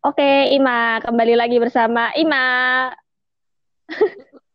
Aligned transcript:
Oke, 0.00 0.56
Ima, 0.56 0.96
kembali 1.04 1.36
lagi 1.36 1.60
bersama 1.60 2.08
Ima. 2.16 2.88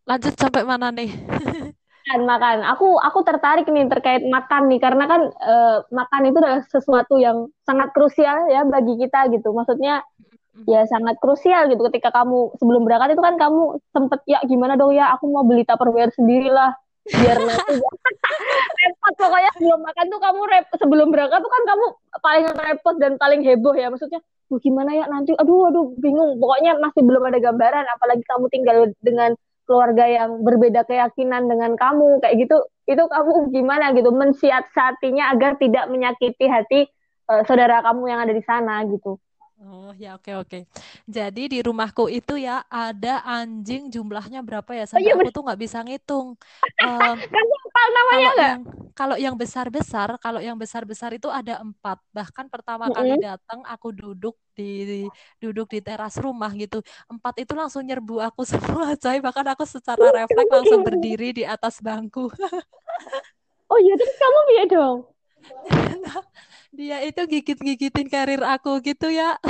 Lanjut 0.10 0.34
sampai 0.42 0.66
mana 0.66 0.90
nih? 0.90 1.14
Makan, 2.06 2.22
makan. 2.26 2.58
Aku 2.70 3.02
aku 3.02 3.26
tertarik 3.26 3.66
nih 3.66 3.90
terkait 3.90 4.22
makan 4.30 4.70
nih 4.70 4.78
karena 4.78 5.10
kan 5.10 5.22
eh, 5.26 5.78
makan 5.90 6.22
itu 6.30 6.38
adalah 6.38 6.62
sesuatu 6.70 7.18
yang 7.18 7.50
sangat 7.66 7.90
krusial 7.98 8.46
ya 8.46 8.62
bagi 8.62 8.94
kita 9.02 9.26
gitu. 9.34 9.50
Maksudnya 9.50 10.06
ya 10.70 10.86
sangat 10.86 11.18
krusial 11.18 11.66
gitu 11.66 11.82
ketika 11.90 12.14
kamu 12.14 12.54
sebelum 12.62 12.86
berangkat 12.86 13.18
itu 13.18 13.26
kan 13.26 13.42
kamu 13.42 13.82
sempet 13.90 14.22
ya 14.30 14.38
gimana 14.46 14.78
dong 14.78 14.94
ya 14.94 15.18
aku 15.18 15.34
mau 15.34 15.42
beli 15.50 15.66
Tupperware 15.66 16.14
sendiri 16.14 16.54
lah 16.54 16.78
biar 17.06 17.38
nanti 17.38 17.78
repot 18.82 19.14
pokoknya 19.14 19.52
sebelum 19.54 19.80
makan 19.86 20.06
tuh 20.10 20.20
kamu 20.22 20.42
rep 20.50 20.66
sebelum 20.74 21.08
berangkat 21.14 21.40
tuh 21.42 21.52
kan 21.54 21.64
kamu 21.70 21.86
paling 22.18 22.46
repot 22.50 22.96
dan 22.98 23.14
paling 23.22 23.42
heboh 23.46 23.76
ya. 23.78 23.94
Maksudnya 23.94 24.22
Duh, 24.46 24.62
gimana 24.62 24.94
ya 24.94 25.10
nanti? 25.10 25.34
Aduh 25.34 25.74
aduh 25.74 25.98
bingung. 25.98 26.38
Pokoknya 26.38 26.78
masih 26.78 27.02
belum 27.02 27.24
ada 27.26 27.42
gambaran 27.42 27.86
apalagi 27.98 28.24
kamu 28.30 28.46
tinggal 28.54 28.78
dengan 29.02 29.34
keluarga 29.66 30.06
yang 30.06 30.46
berbeda 30.46 30.86
keyakinan 30.86 31.50
dengan 31.50 31.74
kamu 31.74 32.22
kayak 32.22 32.46
gitu 32.46 32.58
itu 32.86 33.02
kamu 33.02 33.50
gimana 33.50 33.98
gitu 33.98 34.14
mensiasatinya 34.14 35.34
agar 35.34 35.58
tidak 35.58 35.90
menyakiti 35.90 36.46
hati 36.46 36.86
uh, 37.34 37.42
saudara 37.50 37.82
kamu 37.82 38.14
yang 38.14 38.22
ada 38.22 38.34
di 38.38 38.46
sana 38.46 38.86
gitu 38.86 39.18
Oh 39.56 39.90
ya 39.96 40.08
oke 40.20 40.32
oke. 40.42 40.58
Jadi 41.08 41.42
di 41.54 41.58
rumahku 41.64 42.12
itu 42.12 42.34
ya 42.36 42.68
ada 42.68 43.24
anjing 43.24 43.88
jumlahnya 43.94 44.40
berapa 44.44 44.72
ya 44.76 44.84
oh, 44.96 45.00
sampai 45.00 45.10
iya, 45.10 45.14
aku 45.16 45.28
tuh 45.32 45.42
nggak 45.48 45.60
bisa 45.64 45.78
ngitung. 45.86 46.28
Um, 46.84 47.24
Kamu 47.34 47.54
hafal 47.64 47.88
namanya 47.98 48.28
kalau 48.28 48.36
nggak? 48.36 48.54
yang 48.54 48.62
kalau 48.96 49.16
yang 49.20 49.36
besar 49.36 49.68
besar 49.74 50.10
kalau 50.24 50.40
yang 50.44 50.58
besar 50.60 50.84
besar 50.86 51.12
itu 51.18 51.28
ada 51.32 51.60
empat. 51.66 51.98
Bahkan 52.16 52.46
pertama 52.54 52.88
kali 52.94 53.16
Mm-mm. 53.16 53.22
datang 53.22 53.62
aku 53.68 53.90
duduk 53.96 54.36
di 54.58 55.08
duduk 55.44 55.68
di 55.74 55.80
teras 55.84 56.16
rumah 56.22 56.52
gitu. 56.56 56.80
Empat 57.12 57.36
itu 57.44 57.54
langsung 57.58 57.84
nyerbu 57.88 58.22
aku 58.28 58.42
semua 58.52 58.94
coy. 59.00 59.18
Bahkan 59.24 59.46
aku 59.56 59.64
secara 59.68 60.06
refleks 60.16 60.52
langsung 60.52 60.82
berdiri 60.86 61.32
di 61.38 61.44
atas 61.48 61.80
bangku. 61.84 62.30
Oh 63.72 63.80
iya 63.84 63.94
terus 64.00 64.16
kamu 64.22 64.40
biar 64.50 64.66
dong. 64.74 64.98
Dia 66.76 67.00
itu 67.08 67.22
gigit-gigitin 67.24 68.08
karir 68.12 68.44
aku 68.44 68.84
gitu 68.84 69.08
ya. 69.08 69.40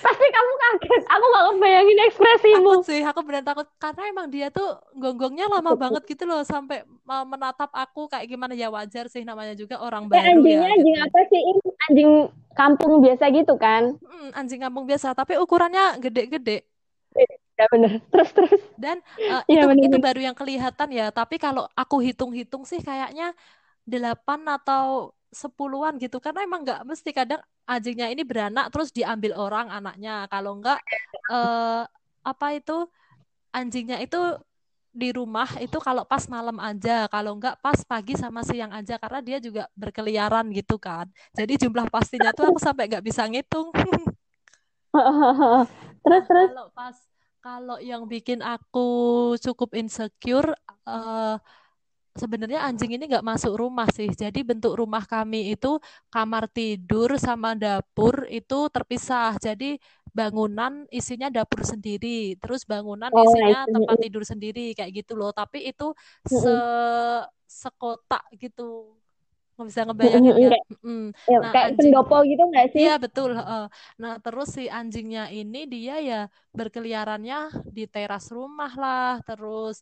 Pasti 0.00 0.26
kamu 0.32 0.52
kaget. 0.56 1.02
Aku 1.04 1.24
gak 1.28 1.44
ngebayangin 1.52 1.98
ekspresimu. 2.08 2.64
Takut 2.64 2.84
sih, 2.88 3.00
aku 3.04 3.20
benar 3.20 3.44
takut 3.44 3.68
karena 3.76 4.02
emang 4.08 4.26
dia 4.32 4.48
tuh 4.48 4.80
gonggongnya 4.96 5.52
lama 5.52 5.76
banget 5.76 6.00
gitu 6.08 6.24
loh 6.24 6.40
sampai 6.40 6.80
uh, 7.04 7.24
menatap 7.28 7.68
aku 7.68 8.08
kayak 8.08 8.24
gimana 8.24 8.56
ya 8.56 8.72
wajar 8.72 9.12
sih 9.12 9.20
namanya 9.20 9.52
juga 9.52 9.76
orang 9.84 10.08
Eh, 10.08 10.16
baru 10.16 10.40
anjingnya 10.40 10.64
ya 10.64 10.72
anjing 10.72 10.96
gitu. 10.96 11.04
apa 11.04 11.18
sih? 11.28 11.40
Ini 11.44 11.60
anjing 11.92 12.10
kampung 12.56 12.92
biasa 13.04 13.24
gitu 13.36 13.54
kan? 13.60 13.82
Hmm, 14.00 14.28
anjing 14.32 14.60
kampung 14.64 14.84
biasa, 14.88 15.12
tapi 15.12 15.36
ukurannya 15.36 16.00
gede-gede. 16.00 16.64
Ya 17.60 17.66
bener. 17.68 18.00
Terus 18.08 18.30
terus. 18.32 18.60
Dan 18.80 19.04
uh, 19.28 19.44
Iya 19.44 19.68
itu 19.68 19.92
itu 19.92 19.98
bener. 20.00 20.00
baru 20.00 20.20
yang 20.24 20.36
kelihatan 20.36 20.88
ya, 20.88 21.12
tapi 21.12 21.36
kalau 21.36 21.68
aku 21.76 22.00
hitung-hitung 22.00 22.64
sih 22.64 22.80
kayaknya 22.80 23.36
delapan 23.90 24.40
atau 24.56 25.10
sepuluhan 25.30 25.98
gitu 25.98 26.18
karena 26.18 26.42
emang 26.42 26.66
nggak 26.66 26.82
mesti 26.86 27.10
kadang 27.14 27.42
anjingnya 27.66 28.10
ini 28.10 28.22
beranak 28.26 28.66
terus 28.74 28.90
diambil 28.90 29.38
orang 29.38 29.70
anaknya 29.70 30.26
kalau 30.26 30.58
nggak 30.58 30.78
eh, 31.30 31.82
apa 32.26 32.46
itu 32.54 32.86
anjingnya 33.54 34.02
itu 34.02 34.18
di 34.90 35.14
rumah 35.14 35.46
itu 35.62 35.78
kalau 35.78 36.02
pas 36.02 36.26
malam 36.26 36.58
aja, 36.58 37.06
kalau 37.06 37.38
enggak 37.38 37.54
pas 37.62 37.78
pagi 37.86 38.18
sama 38.18 38.42
siang 38.42 38.74
aja 38.74 38.98
karena 38.98 39.20
dia 39.22 39.38
juga 39.38 39.70
berkeliaran 39.78 40.50
gitu 40.50 40.82
kan. 40.82 41.06
Jadi 41.30 41.62
jumlah 41.62 41.86
pastinya 41.86 42.34
tuh 42.34 42.50
aku 42.50 42.58
sampai 42.58 42.90
nggak 42.90 43.04
bisa 43.06 43.22
ngitung. 43.30 43.70
Terus 46.02 46.24
terus. 46.26 46.50
kalau 46.50 46.66
pas 46.74 46.96
kalau 47.38 47.78
yang 47.78 48.02
bikin 48.10 48.42
aku 48.42 48.88
cukup 49.38 49.78
insecure 49.78 50.58
eh, 50.66 51.36
sebenarnya 52.22 52.60
anjing 52.68 52.90
ini 52.96 53.04
nggak 53.10 53.26
masuk 53.30 53.52
rumah 53.62 53.88
sih. 53.96 54.08
Jadi 54.22 54.38
bentuk 54.48 54.72
rumah 54.80 55.02
kami 55.12 55.38
itu 55.54 55.68
kamar 56.14 56.44
tidur 56.56 57.08
sama 57.26 57.48
dapur 57.62 58.14
itu 58.28 58.54
terpisah. 58.74 59.34
Jadi 59.46 59.66
bangunan 60.18 60.72
isinya 60.98 61.28
dapur 61.36 61.60
sendiri, 61.72 62.34
terus 62.42 62.62
bangunan 62.70 63.12
Oh, 63.12 63.24
isinya 63.24 63.56
tempat 63.74 63.96
see. 63.96 64.04
tidur 64.04 64.22
sendiri 64.30 64.60
kayak 64.76 64.92
gitu 65.04 65.12
loh. 65.20 65.30
Tapi 65.40 65.58
itu 65.70 65.84
se 66.26 66.50
sekotak 67.60 68.22
gitu. 68.38 68.99
Nggak 69.60 69.68
bisa 69.72 69.82
ngebayangin 69.86 70.34
Mm-mm. 70.34 70.44
ya. 70.44 70.50
Kayak, 70.50 70.66
ya, 71.32 71.38
Nah, 71.42 71.52
kayak 71.52 71.70
anjing 71.70 71.78
pendopo 71.78 72.16
gitu 72.30 72.42
nggak 72.50 72.66
sih? 72.74 72.86
Iya 72.86 72.92
betul. 73.04 73.30
Nah 74.02 74.14
terus 74.24 74.48
si 74.56 74.62
anjingnya 74.78 75.22
ini 75.38 75.58
dia 75.74 75.94
ya 76.10 76.16
berkeliarannya 76.58 77.36
di 77.76 77.82
teras 77.92 78.24
rumah 78.36 78.72
lah. 78.82 79.08
Terus 79.28 79.76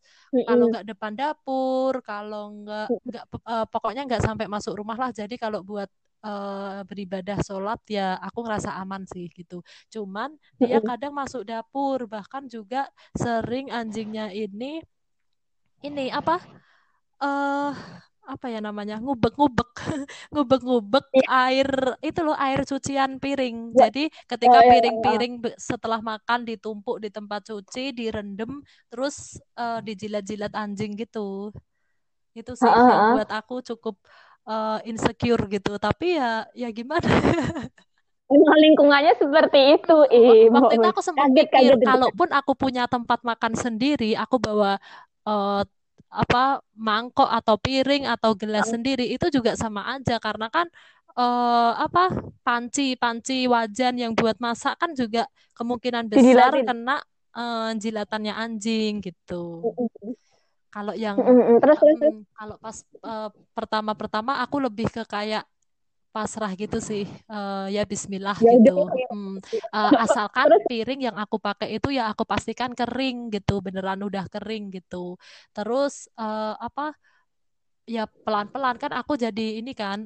kalau 0.47 0.65
Mm-mm. 0.65 0.73
nggak 0.73 0.87
depan 0.91 1.13
dapur, 1.21 1.93
kalau 2.09 2.41
nggak 2.65 2.87
nggak 3.09 3.25
eh, 3.53 3.65
pokoknya 3.73 4.01
nggak 4.09 4.23
sampai 4.27 4.47
masuk 4.55 4.73
rumah 4.81 4.97
lah. 5.03 5.11
Jadi 5.21 5.35
kalau 5.43 5.61
buat 5.71 5.89
eh, 6.27 6.81
beribadah 6.89 7.39
sholat 7.47 7.81
ya 7.97 8.03
aku 8.27 8.39
ngerasa 8.45 8.71
aman 8.83 9.03
sih 9.13 9.25
gitu. 9.39 9.55
Cuman 9.95 10.31
dia 10.63 10.79
kadang 10.89 11.13
masuk 11.21 11.43
dapur. 11.51 11.99
Bahkan 12.15 12.43
juga 12.55 12.79
sering 13.23 13.67
anjingnya 13.79 14.33
ini 14.35 14.81
ini 15.87 16.11
apa? 16.11 16.37
eh 17.23 17.73
apa 18.29 18.47
ya 18.53 18.61
namanya 18.61 18.95
ngubek-ngubek 19.01 19.71
ngubek-ngubek 20.33 21.07
Iya, 21.17 21.27
air 21.33 21.69
itu 22.05 22.21
loh 22.27 22.37
air 22.37 22.61
cucian 22.69 23.17
piring 23.23 23.57
buat- 23.75 23.81
jadi 23.81 24.03
Oh 24.13 24.29
ketika 24.31 24.59
ya. 24.61 24.73
piring-piring 24.73 25.33
be- 25.43 25.57
setelah 25.57 26.01
makan 26.11 26.41
ditumpuk 26.49 26.97
di 27.05 27.09
tempat 27.09 27.41
cuci 27.49 27.81
direndam 27.97 28.61
terus 28.93 29.41
eh, 29.57 29.81
dijilat-jilat 29.87 30.53
anjing 30.63 30.93
gitu 31.01 31.53
itu 32.39 32.53
sih 32.63 32.73
yang 32.91 33.01
heeh. 33.01 33.09
buat 33.09 33.29
aku 33.39 33.55
cukup 33.69 33.95
eh, 34.49 34.79
insecure 34.91 35.43
gitu 35.55 35.71
tapi 35.81 36.05
ya 36.21 36.45
ya 36.61 36.69
gimana 36.79 37.09
Emang 38.35 38.57
lingkungannya 38.65 39.13
seperti 39.23 39.59
itu. 39.77 39.97
Ih, 40.17 40.39
waktu 40.55 40.73
itu 40.77 40.87
aku 40.93 41.01
sempat 41.09 41.25
kaget 41.25 41.47
mikir 41.57 41.73
kaget. 41.83 41.85
kalaupun 41.89 42.29
aku 42.39 42.53
punya 42.63 42.83
tempat 42.93 43.21
makan 43.25 43.53
sendiri 43.65 44.13
aku 44.23 44.37
bawa 44.47 44.77
eh, 45.29 45.61
apa 46.09 46.65
mangkok 46.73 47.29
atau 47.29 47.61
piring 47.61 48.09
atau 48.09 48.33
gelas 48.33 48.73
sendiri 48.73 49.05
itu 49.13 49.29
juga 49.29 49.53
sama 49.61 49.85
aja 49.93 50.17
karena 50.17 50.49
kan 50.49 50.65
eh, 51.19 51.73
apa 51.77 52.13
panci 52.41 52.97
panci 52.97 53.45
wajan 53.45 54.01
yang 54.01 54.13
buat 54.17 54.41
masak 54.41 54.79
kan 54.81 54.97
juga 54.97 55.29
kemungkinan 55.53 56.09
besar 56.09 56.53
Dijilatin. 56.55 56.65
kena 56.65 56.97
eh, 57.37 57.71
jilatannya 57.77 58.35
anjing 58.35 59.05
gitu. 59.05 59.61
Kalau 60.69 60.93
yang. 60.93 61.17
Terus 61.61 61.77
terus 61.81 61.97
terus. 62.01 62.15
mm, 62.15 62.23
kalau 62.37 62.57
pas 62.61 62.77
eh, 62.85 63.31
pertama-pertama 63.53 64.33
aku 64.45 64.57
lebih 64.65 64.89
ke 64.89 65.03
kayak 65.05 65.45
pasrah 66.15 66.51
gitu 66.63 66.79
sih 66.89 67.03
Eh, 67.33 67.67
ya 67.77 67.83
Bismillah 67.91 68.39
Ya 68.41 68.53
gitu. 68.53 68.71
ya. 69.01 69.09
Hmm, 69.11 69.37
eh, 69.75 69.93
asalkan 70.05 70.49
piring 70.69 71.01
yang 71.09 71.17
aku 71.23 71.37
pakai 71.47 71.69
itu 71.77 71.89
ya 71.99 72.03
aku 72.13 72.23
pastikan 72.33 72.71
kering 72.79 73.17
gitu 73.35 73.53
beneran 73.65 74.01
udah 74.09 74.25
kering 74.33 74.63
gitu. 74.77 74.97
Terus 75.57 75.93
eh, 76.21 76.53
apa 76.67 76.83
ya 77.89 78.05
pelan-pelan 78.25 78.77
kan 78.83 78.93
aku 79.01 79.13
jadi 79.25 79.43
ini 79.65 79.73
kan 79.73 79.99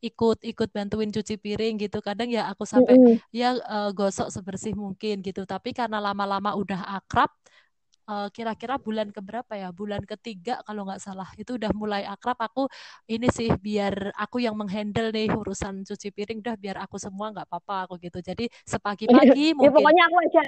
ikut-ikut 0.00 0.68
bantuin 0.76 1.10
cuci 1.12 1.34
piring 1.44 1.74
gitu. 1.82 1.98
Kadang 2.00 2.28
ya 2.32 2.48
aku 2.52 2.64
sampai 2.64 2.96
Mm-mm. 2.96 3.20
ya 3.34 3.46
eh, 3.56 3.90
gosok 3.98 4.28
sebersih 4.34 4.72
mungkin 4.82 5.20
gitu. 5.26 5.44
Tapi 5.44 5.70
karena 5.76 5.98
lama-lama 6.06 6.50
udah 6.56 6.80
akrab 6.96 7.30
eh, 8.08 8.28
kira-kira 8.32 8.80
bulan 8.80 9.12
keberapa 9.12 9.52
ya? 9.54 9.68
Bulan 9.70 10.02
ketiga 10.08 10.60
kalau 10.64 10.88
nggak 10.88 11.00
salah. 11.02 11.28
Itu 11.36 11.60
udah 11.60 11.70
mulai 11.76 12.02
akrab. 12.08 12.40
Aku 12.40 12.66
ini 13.06 13.28
sih 13.28 13.52
biar 13.54 14.16
aku 14.16 14.40
yang 14.42 14.56
menghandle 14.56 15.12
nih 15.12 15.28
urusan 15.30 15.84
cuci 15.84 16.08
piring. 16.10 16.40
Udah 16.42 16.56
biar 16.56 16.76
aku 16.80 16.96
semua 16.96 17.30
nggak 17.30 17.46
apa-apa 17.46 17.90
aku 17.90 17.94
gitu. 18.00 18.18
Jadi 18.24 18.48
sepagi-pagi 18.64 19.46
Ya 19.58 19.68
mungkin 19.68 19.74
pokoknya 19.74 20.02
aku 20.08 20.16
aja 20.22 20.42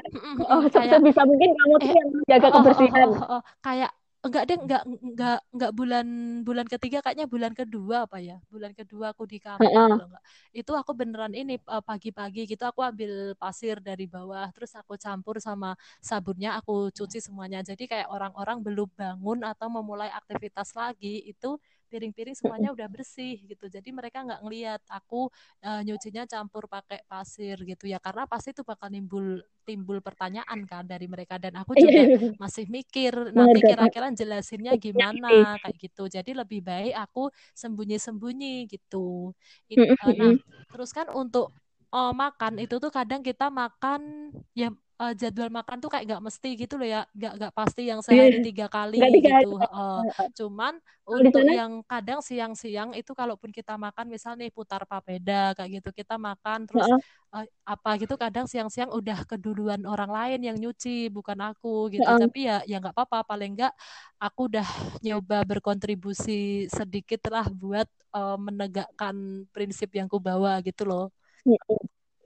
oh, 0.51 0.61
kayak 0.75 0.99
sebisa 0.99 1.23
mungkin 1.27 1.51
kamu 1.57 1.75
tuh 1.77 1.89
eh 1.91 1.95
yang 1.97 2.09
menjaga 2.15 2.47
oh, 2.47 2.51
oh, 2.51 2.55
kebersihan. 2.61 3.09
oh, 3.09 3.35
oh, 3.39 3.43
kayak 3.62 3.91
enggak 4.21 4.43
deh 4.49 4.59
enggak 4.61 4.83
enggak 4.85 5.39
enggak 5.55 5.73
bulan 5.79 6.07
bulan 6.47 6.67
ketiga 6.69 6.99
kayaknya 7.01 7.25
bulan 7.25 7.53
kedua 7.57 8.05
apa 8.05 8.19
ya? 8.21 8.37
Bulan 8.53 8.73
kedua 8.77 9.17
aku 9.17 9.25
di 9.25 9.39
kampung 9.41 9.81
kalau 9.89 10.05
enggak 10.09 10.23
itu 10.53 10.73
aku 10.77 10.93
beneran 10.93 11.33
ini 11.33 11.57
eh, 11.57 11.83
pagi-pagi 11.89 12.45
gitu 12.45 12.63
aku 12.69 12.81
ambil 12.85 13.33
pasir 13.41 13.81
dari 13.81 14.05
bawah 14.05 14.47
terus 14.53 14.77
aku 14.77 15.01
campur 15.01 15.41
sama 15.41 15.73
sabunnya 16.05 16.57
aku 16.61 16.93
cuci 16.93 17.19
semuanya. 17.25 17.65
Jadi 17.65 17.89
kayak 17.89 18.09
orang-orang 18.13 18.61
belum 18.61 18.89
bangun 18.93 19.41
atau 19.47 19.69
memulai 19.73 20.13
aktivitas 20.13 20.77
lagi 20.77 21.25
itu 21.25 21.57
piring-piring 21.91 22.37
semuanya 22.41 22.71
udah 22.73 22.87
bersih 22.89 23.43
gitu. 23.51 23.67
Jadi 23.67 23.91
mereka 23.91 24.23
nggak 24.27 24.41
ngelihat 24.47 24.81
aku 24.89 25.29
eh, 25.65 25.81
nyucinya 25.87 26.23
campur 26.31 26.65
pakai 26.71 27.03
pasir 27.11 27.57
gitu 27.67 27.85
ya. 27.91 27.99
Karena 28.03 28.25
pasti 28.31 28.55
itu 28.55 28.63
bakal 28.67 28.89
nimbul 28.95 29.43
timbul 29.67 29.99
pertanyaan 30.03 30.61
kan 30.71 30.85
dari 30.89 31.07
mereka. 31.11 31.37
Dan 31.43 31.55
aku 31.61 31.75
juga 31.77 32.07
Iya, 32.07 32.07
masih 32.41 32.67
mikir 32.71 33.35
nanti 33.37 33.61
kira-kira 33.67 34.09
jelasinnya 34.15 34.75
gimana? 34.81 35.59
Kayak 35.63 35.77
gitu. 35.91 36.03
Jadi 36.11 36.31
lebih 36.39 36.61
baik 36.65 36.95
aku 36.97 37.29
sembunyi-sembunyi 37.59 38.71
gitu. 38.73 39.33
It- 39.71 39.85
eh, 40.03 40.13
nah, 40.19 40.33
terus 40.73 40.91
kan 40.97 41.07
untuk 41.13 41.53
uh, 41.95 42.13
makan 42.15 42.59
itu 42.63 42.75
tuh 42.83 42.91
kadang 42.93 43.21
kita 43.27 43.49
makan 43.53 44.31
ya 44.57 44.71
uh, 45.00 45.12
jadwal 45.17 45.49
makan 45.49 45.81
tuh 45.81 45.88
kayak 45.88 46.05
nggak 46.05 46.23
mesti 46.29 46.50
gitu 46.61 46.76
loh 46.76 46.85
ya 46.85 47.00
nggak 47.17 47.32
nggak 47.41 47.52
pasti 47.56 47.82
yang 47.88 48.05
sehari 48.05 48.38
iya. 48.38 48.44
tiga 48.44 48.67
kali 48.69 49.00
tiga 49.00 49.41
gitu 49.41 49.56
uh, 49.56 50.05
cuman 50.37 50.76
untuk 51.08 51.43
yang 51.49 51.81
kadang 51.88 52.20
siang-siang 52.20 52.93
itu 52.94 53.11
kalaupun 53.17 53.50
kita 53.50 53.75
makan 53.81 54.12
misalnya 54.12 54.47
putar 54.52 54.85
papeda 54.85 55.56
kayak 55.56 55.81
gitu 55.81 55.91
kita 55.97 56.20
makan 56.20 56.69
terus 56.69 56.85
uh 56.85 57.00
uh, 57.31 57.47
apa 57.62 57.91
gitu 58.02 58.19
kadang 58.19 58.50
siang-siang 58.50 58.91
udah 58.91 59.23
keduluan 59.23 59.87
orang 59.87 60.11
lain 60.11 60.41
yang 60.50 60.56
nyuci 60.58 61.06
bukan 61.14 61.38
aku 61.38 61.91
gitu. 61.94 62.02
Uh 62.02 62.19
tapi 62.20 62.50
ya 62.50 62.61
ya 62.67 62.82
nggak 62.82 62.93
apa-apa 62.93 63.25
paling 63.25 63.55
nggak 63.56 63.73
aku 64.19 64.50
udah 64.50 64.67
nyoba 65.00 65.47
berkontribusi 65.47 66.67
sedikit 66.69 67.31
lah 67.31 67.47
buat 67.49 67.87
uh, 68.12 68.37
menegakkan 68.37 69.47
prinsip 69.55 69.94
yang 69.94 70.11
ku 70.11 70.19
bawa 70.19 70.58
gitu 70.61 70.85
loh 70.85 71.14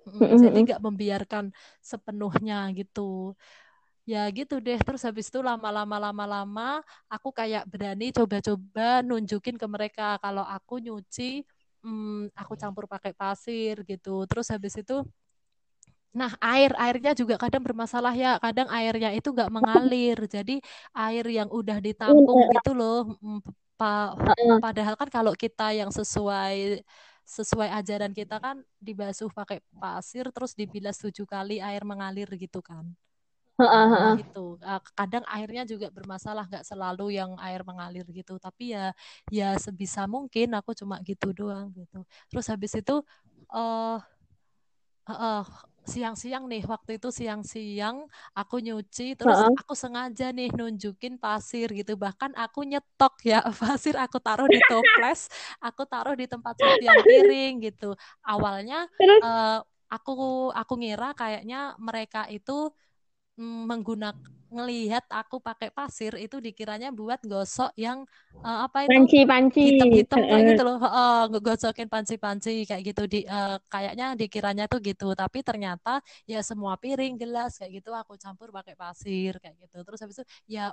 Mm, 0.05 0.37
jadi 0.37 0.59
nggak 0.69 0.83
membiarkan 0.85 1.45
sepenuhnya 1.81 2.69
gitu 2.77 3.33
ya 4.05 4.29
gitu 4.37 4.61
deh 4.61 4.77
terus 4.85 5.01
habis 5.09 5.33
itu 5.33 5.41
lama-lama 5.41 5.97
lama-lama 5.97 6.85
aku 7.09 7.33
kayak 7.33 7.65
berani 7.65 8.13
coba-coba 8.13 9.01
nunjukin 9.01 9.57
ke 9.57 9.65
mereka 9.65 10.21
kalau 10.21 10.45
aku 10.45 10.77
nyuci 10.77 11.41
hmm, 11.81 12.29
aku 12.37 12.53
campur 12.61 12.85
pakai 12.85 13.17
pasir 13.17 13.81
gitu 13.89 14.29
terus 14.29 14.53
habis 14.53 14.77
itu 14.77 15.01
Nah, 16.15 16.31
air 16.39 16.71
airnya 16.79 17.11
juga 17.11 17.35
kadang 17.35 17.59
bermasalah 17.67 18.15
ya. 18.15 18.39
Kadang 18.39 18.71
airnya 18.71 19.11
itu 19.19 19.35
nggak 19.35 19.51
mengalir. 19.51 20.15
Jadi 20.31 20.63
air 20.95 21.27
yang 21.27 21.51
udah 21.51 21.83
ditampung 21.83 22.39
iya. 22.39 22.55
gitu 22.63 22.71
loh. 22.79 23.19
Pa 23.75 24.15
padahal 24.63 24.95
kan 24.95 25.11
kalau 25.11 25.35
kita 25.35 25.75
yang 25.75 25.91
sesuai 25.91 26.87
sesuai 27.25 27.73
ajaran 27.81 28.13
kita 28.13 28.37
kan 28.37 28.61
dibasuh 28.79 29.33
pakai 29.33 29.65
pasir 29.81 30.29
terus 30.29 30.53
dibilas 30.53 31.01
tujuh 31.01 31.25
kali 31.25 31.59
air 31.59 31.83
mengalir 31.83 32.29
gitu 32.37 32.61
kan. 32.61 32.85
Nah, 33.57 34.19
itu 34.21 34.47
kadang 34.99 35.25
airnya 35.31 35.63
juga 35.65 35.87
bermasalah 35.89 36.45
nggak 36.51 36.67
selalu 36.67 37.17
yang 37.17 37.33
air 37.41 37.65
mengalir 37.65 38.05
gitu. 38.13 38.37
Tapi 38.37 38.77
ya 38.77 38.93
ya 39.33 39.57
sebisa 39.57 40.05
mungkin 40.05 40.53
aku 40.59 40.77
cuma 40.77 41.01
gitu 41.07 41.33
doang 41.33 41.73
gitu. 41.73 42.05
Terus 42.29 42.47
habis 42.51 42.73
itu 42.77 42.97
uh, 43.55 43.99
uh, 45.09 45.45
siang-siang 45.85 46.49
nih 46.49 46.65
waktu 46.65 46.97
itu 46.97 47.09
siang-siang 47.13 48.09
aku 48.33 48.57
nyuci 48.65 49.15
terus 49.15 49.37
uh 49.37 49.49
-uh. 49.49 49.61
aku 49.61 49.77
sengaja 49.77 50.33
nih 50.33 50.49
nunjukin 50.51 51.21
pasir 51.21 51.69
gitu. 51.71 51.95
Bahkan 51.95 52.33
aku 52.35 52.65
nyetok 52.65 53.15
ya 53.23 53.45
pasir 53.61 53.95
aku 54.01 54.19
taruh 54.19 54.49
di 54.49 54.61
toples 54.65 55.29
aku 55.61 55.85
taruh 55.85 56.17
di 56.17 56.25
tempat 56.25 56.57
cucian 56.57 56.99
piring 57.05 57.55
gitu. 57.69 57.93
Awalnya 58.25 58.89
uh, 59.23 59.61
aku 59.93 60.51
aku 60.51 60.73
ngira 60.81 61.13
kayaknya 61.15 61.77
mereka 61.79 62.27
itu 62.33 62.73
menggunakan 63.39 64.35
ngelihat 64.55 65.03
aku 65.11 65.43
pakai 65.43 65.75
pasir 65.75 66.15
itu 66.15 66.39
dikiranya 66.39 66.95
buat 66.95 67.19
gosok 67.27 67.75
yang 67.75 68.07
uh, 68.39 68.71
apa 68.71 68.87
itu? 68.87 68.95
Panci-panci 68.95 69.61
hitam-hitam 69.75 70.23
kayak 70.23 70.43
gitu 70.55 70.63
loh. 70.63 70.79
Uh, 70.79 71.27
gosokin 71.43 71.91
panci-panci 71.91 72.63
kayak 72.63 72.83
gitu 72.87 73.03
di 73.11 73.27
uh, 73.27 73.59
kayaknya 73.67 74.15
dikiranya 74.15 74.71
tuh 74.71 74.79
gitu. 74.79 75.11
Tapi 75.19 75.43
ternyata 75.43 75.99
ya 76.23 76.39
semua 76.47 76.79
piring 76.79 77.19
gelas 77.19 77.59
kayak 77.59 77.83
gitu 77.83 77.91
aku 77.91 78.15
campur 78.15 78.55
pakai 78.55 78.79
pasir 78.79 79.43
kayak 79.43 79.59
gitu. 79.67 79.83
Terus 79.83 79.99
habis 79.99 80.17
itu 80.23 80.25
ya 80.47 80.71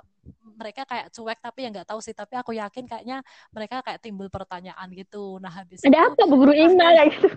mereka 0.54 0.86
kayak 0.86 1.10
cuek 1.10 1.38
tapi 1.42 1.58
ya 1.66 1.68
nggak 1.74 1.88
tahu 1.90 1.98
sih. 1.98 2.14
Tapi 2.14 2.38
aku 2.38 2.54
yakin 2.54 2.86
kayaknya 2.86 3.18
mereka 3.50 3.82
kayak 3.82 3.98
timbul 3.98 4.30
pertanyaan 4.30 4.86
gitu. 4.94 5.42
Nah 5.42 5.50
habis 5.50 5.82
ada 5.82 6.06
itu, 6.06 6.06
apa 6.14 6.22
bu 6.30 6.34
guru 6.38 6.54
Ima 6.54 6.86
kayak 6.94 7.10
gitu? 7.18 7.28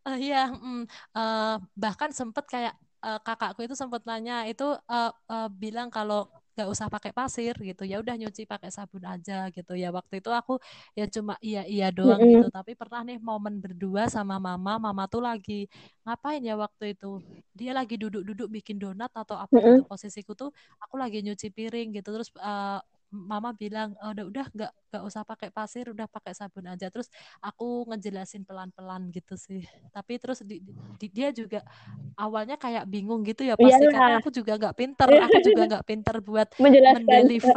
Uh, 0.00 0.16
iya, 0.16 0.48
mm, 0.48 0.84
uh, 1.12 1.60
bahkan 1.76 2.08
sempet 2.08 2.48
kayak 2.48 2.72
uh, 3.04 3.20
kakakku 3.20 3.64
itu 3.64 3.74
sempat 3.76 4.04
nanya 4.04 4.44
itu 4.48 4.64
uh, 4.88 5.12
uh, 5.28 5.48
bilang 5.50 5.88
kalau 5.88 6.28
nggak 6.60 6.68
usah 6.68 6.86
pakai 6.92 7.12
pasir 7.16 7.54
gitu. 7.56 7.88
Ya 7.88 8.02
udah 8.02 8.14
nyuci 8.20 8.44
pakai 8.44 8.68
sabun 8.68 9.00
aja 9.08 9.48
gitu. 9.48 9.72
Ya 9.72 9.88
waktu 9.88 10.20
itu 10.20 10.28
aku 10.28 10.60
ya 10.92 11.08
cuma 11.08 11.40
iya 11.40 11.64
iya 11.64 11.88
doang 11.88 12.20
mm 12.20 12.26
-hmm. 12.26 12.36
gitu 12.44 12.48
tapi 12.52 12.72
pernah 12.76 13.00
nih 13.06 13.16
momen 13.16 13.62
berdua 13.64 14.12
sama 14.12 14.36
mama 14.36 14.76
mama 14.76 15.08
tuh 15.08 15.24
lagi 15.24 15.70
ngapain 16.04 16.44
ya 16.44 16.60
waktu 16.60 16.92
itu? 16.92 17.22
Dia 17.56 17.72
lagi 17.72 17.96
duduk-duduk 17.96 18.52
bikin 18.52 18.76
donat 18.76 19.08
atau 19.16 19.40
apa 19.40 19.48
mm 19.48 19.56
-hmm. 19.56 19.76
gitu 19.80 19.82
posisiku 19.88 20.32
tuh 20.36 20.50
aku 20.82 20.94
lagi 21.00 21.24
nyuci 21.24 21.48
piring 21.48 21.96
gitu. 21.96 22.12
Terus 22.12 22.28
uh, 22.36 22.82
mama 23.10 23.50
bilang 23.52 23.92
oh, 24.00 24.14
udah 24.14 24.24
udah 24.30 24.46
nggak 24.54 24.72
nggak 24.90 25.02
usah 25.06 25.22
pakai 25.22 25.50
pasir 25.50 25.90
udah 25.90 26.06
pakai 26.06 26.32
sabun 26.34 26.66
aja. 26.70 26.86
Terus 26.88 27.10
aku 27.42 27.86
ngejelasin 27.90 28.46
pelan-pelan 28.46 29.10
gitu 29.10 29.34
sih. 29.34 29.66
Tapi 29.90 30.18
terus 30.22 30.46
di, 30.46 30.62
di, 30.98 31.06
dia 31.10 31.34
juga 31.34 31.66
awalnya 32.14 32.54
kayak 32.54 32.86
bingung 32.86 33.26
gitu 33.26 33.42
ya 33.46 33.58
pasti 33.58 33.86
Iyalah. 33.86 33.94
karena 33.94 34.16
aku 34.22 34.30
juga 34.30 34.52
nggak 34.58 34.74
pinter 34.78 35.08
aku 35.10 35.38
juga 35.42 35.62
nggak 35.66 35.84
pinter 35.86 36.16
buat 36.22 36.48
menjelaskan 36.58 37.02
mendeliver, 37.06 37.54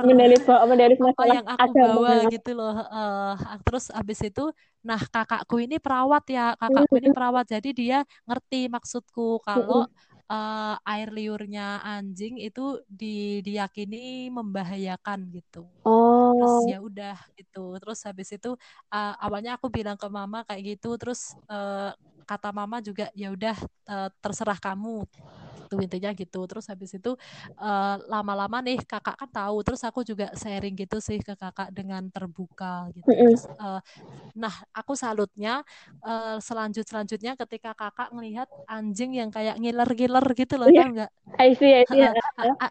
mendeliver 0.67 1.09
apa 1.13 1.25
yang 1.29 1.45
aku 1.45 1.75
bawa 1.77 2.13
gitu 2.31 2.51
loh 2.53 2.75
uh, 2.75 3.33
terus 3.65 3.91
abis 3.93 4.19
itu 4.25 4.45
nah 4.83 4.99
kakakku 4.99 5.63
ini 5.63 5.79
perawat 5.79 6.23
ya 6.27 6.53
kakakku 6.59 6.95
ini 6.99 7.09
perawat. 7.15 7.45
Jadi 7.47 7.69
dia 7.71 8.03
ngerti 8.27 8.67
maksudku 8.67 9.39
kalau 9.43 9.87
uh, 9.87 10.12
air 10.87 11.09
liurnya 11.13 11.83
anjing 11.83 12.39
itu 12.41 12.81
di, 12.89 13.43
diyakini 13.45 14.31
membahayakan 14.33 15.29
gitu. 15.29 15.67
Oh. 15.85 16.33
Terus 16.33 16.57
ya 16.69 16.79
udah 16.81 17.17
gitu. 17.37 17.77
Terus 17.77 17.99
habis 18.07 18.29
itu 18.33 18.51
uh, 18.89 19.13
awalnya 19.21 19.59
aku 19.59 19.69
bilang 19.69 19.99
ke 19.99 20.07
mama 20.09 20.41
kayak 20.47 20.77
gitu. 20.77 20.95
Terus 20.97 21.37
uh, 21.51 21.93
kata 22.23 22.49
mama 22.55 22.79
juga 22.79 23.11
ya 23.13 23.29
udah 23.29 23.57
uh, 23.87 24.09
terserah 24.23 24.57
kamu. 24.57 25.05
Gitu 25.69 25.75
intinya 25.81 26.11
gitu. 26.13 26.41
Terus 26.45 26.65
habis 26.69 26.93
itu 26.93 27.11
uh, 27.57 27.95
lama-lama 28.05 28.61
nih 28.61 28.81
kakak 28.85 29.17
kan 29.17 29.29
tahu 29.29 29.57
terus 29.65 29.81
aku 29.81 30.05
juga 30.05 30.29
sharing 30.37 30.77
gitu 30.77 31.01
sih 31.01 31.17
ke 31.17 31.33
kakak 31.33 31.73
dengan 31.73 32.05
terbuka 32.13 32.93
gitu. 32.93 33.09
Terus, 33.09 33.49
uh, 33.57 33.81
nah 34.37 34.53
aku 34.69 34.93
salutnya 34.93 35.65
uh, 36.05 36.37
selanjut 36.37 36.85
selanjutnya 36.85 37.33
ketika 37.33 37.73
kakak 37.73 38.13
melihat 38.13 38.45
anjing 38.69 39.17
yang 39.17 39.33
kayak 39.33 39.57
ngiler-ngiler 39.57 40.25
gitu 40.37 40.61
loh 40.61 40.69
yeah. 40.69 40.85
enggak 40.85 41.11
I 41.41 41.57
see, 41.57 41.73
I 41.73 41.83
see. 41.89 42.05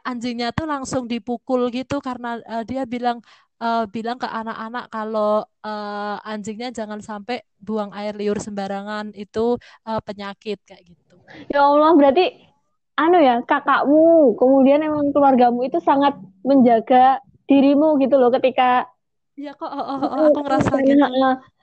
anjingnya 0.07 0.55
tuh 0.55 0.71
langsung 0.71 1.11
dipukul 1.11 1.67
gitu 1.75 1.99
karena 1.99 2.39
uh, 2.47 2.63
dia 2.63 2.87
bilang 2.87 3.19
uh, 3.62 3.87
bilang 3.87 4.19
ke 4.19 4.26
anak-anak 4.26 4.91
kalau 4.91 5.47
uh, 5.62 6.17
anjingnya 6.26 6.75
jangan 6.75 6.99
sampai 6.99 7.47
buang 7.62 7.94
air 7.94 8.19
liur 8.19 8.43
sembarangan 8.43 9.14
itu 9.14 9.55
uh, 9.87 10.00
penyakit 10.03 10.59
kayak 10.67 10.82
gitu. 10.82 11.17
Ya 11.55 11.62
Allah, 11.62 11.94
berarti 11.94 12.51
anu 12.98 13.22
ya 13.22 13.41
kakakmu 13.46 14.37
kemudian 14.37 14.82
emang 14.82 15.15
keluargamu 15.15 15.65
itu 15.65 15.81
sangat 15.81 16.19
menjaga 16.44 17.22
dirimu 17.48 17.96
gitu 18.03 18.20
loh 18.20 18.29
ketika 18.29 18.84
ya 19.32 19.56
kok 19.56 19.65
oh, 19.65 19.81
oh, 19.81 19.96
oh, 19.96 20.29
aku 20.29 20.44
ngerasa 20.44 20.77
gitu 20.84 21.01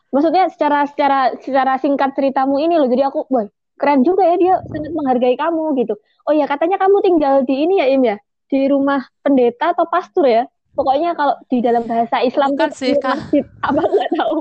maksudnya 0.09 0.49
secara 0.49 0.89
secara 0.89 1.19
secara 1.37 1.77
singkat 1.77 2.17
ceritamu 2.17 2.57
ini 2.57 2.81
loh 2.81 2.89
jadi 2.89 3.13
aku 3.13 3.29
boy 3.29 3.45
keren 3.79 4.03
juga 4.03 4.27
ya 4.27 4.35
dia 4.35 4.55
sangat 4.67 4.91
menghargai 4.91 5.39
kamu 5.39 5.79
gitu. 5.79 5.95
Oh 6.27 6.35
ya 6.35 6.45
katanya 6.45 6.75
kamu 6.75 6.99
tinggal 6.99 7.35
di 7.47 7.55
ini 7.63 7.79
ya 7.79 7.87
Im 7.87 8.03
ya? 8.03 8.17
Di 8.51 8.67
rumah 8.67 9.07
pendeta 9.23 9.71
atau 9.71 9.87
pastor 9.87 10.27
ya 10.27 10.43
pokoknya 10.73 11.17
kalau 11.17 11.35
di 11.49 11.59
dalam 11.59 11.83
bahasa 11.85 12.21
Islam 12.21 12.53
kan 12.55 12.69
sih 12.71 12.95
masjid 12.97 13.45
apa 13.63 13.81
nggak 13.81 14.11
tahu. 14.17 14.39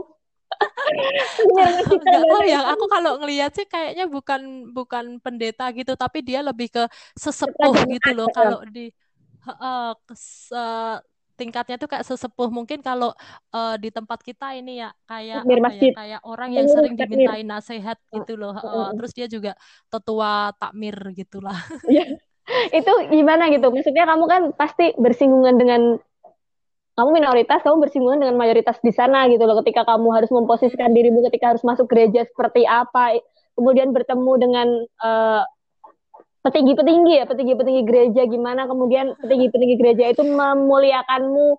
Nggak 1.55 2.03
tahu 2.03 2.43
ya 2.49 2.67
aku 2.73 2.85
kalau 2.91 3.21
ngelihat 3.23 3.53
sih 3.55 3.69
kayaknya 3.69 4.11
bukan 4.11 4.73
bukan 4.75 5.23
pendeta 5.23 5.71
gitu 5.71 5.95
tapi 5.95 6.25
dia 6.25 6.43
lebih 6.43 6.73
ke 6.73 6.83
sesepuh 7.15 7.87
gitu 7.87 8.11
loh. 8.17 8.27
kalau 8.33 8.65
di 8.67 8.91
uh, 9.47 9.95
uh, 9.95 10.97
tingkatnya 11.39 11.79
tuh 11.79 11.87
kayak 11.87 12.03
sesepuh. 12.03 12.51
Mungkin 12.51 12.83
kalau 12.83 13.15
uh, 13.55 13.77
di 13.79 13.95
tempat 13.95 14.19
kita 14.27 14.59
ini 14.59 14.83
ya 14.83 14.91
kayak 15.07 15.47
apa 15.47 15.71
ya 15.79 15.91
kayak 15.95 16.21
orang 16.27 16.51
yang 16.51 16.67
sering 16.67 16.99
dimintain 16.99 17.47
nasihat 17.47 17.97
gitu 18.11 18.35
loh 18.35 18.59
uh, 18.59 18.91
terus 18.99 19.15
dia 19.15 19.31
juga 19.31 19.55
tetua 19.87 20.51
takmir 20.59 20.99
gitulah. 21.15 21.57
Iya. 21.87 22.19
itu 22.81 22.93
gimana 23.13 23.53
gitu? 23.53 23.69
Maksudnya 23.71 24.05
kamu 24.09 24.25
kan 24.27 24.43
pasti 24.57 24.97
bersinggungan 24.99 25.57
dengan 25.61 25.81
kamu 26.99 27.15
minoritas, 27.15 27.63
kamu 27.63 27.87
bersinggungan 27.87 28.27
dengan 28.27 28.35
mayoritas 28.35 28.83
di 28.83 28.91
sana 28.91 29.31
gitu 29.31 29.47
loh. 29.47 29.63
Ketika 29.63 29.87
kamu 29.87 30.11
harus 30.11 30.35
memposisikan 30.35 30.91
dirimu 30.91 31.23
ketika 31.31 31.55
harus 31.55 31.63
masuk 31.63 31.87
gereja 31.87 32.27
seperti 32.27 32.67
apa, 32.67 33.23
kemudian 33.55 33.95
bertemu 33.95 34.33
dengan 34.35 34.69
uh, 34.99 35.47
petinggi-petinggi 36.43 37.23
ya, 37.23 37.25
petinggi-petinggi 37.31 37.83
gereja 37.87 38.27
gimana, 38.27 38.67
kemudian 38.67 39.15
petinggi-petinggi 39.23 39.77
gereja 39.79 40.11
itu 40.11 40.27
memuliakanmu 40.27 41.55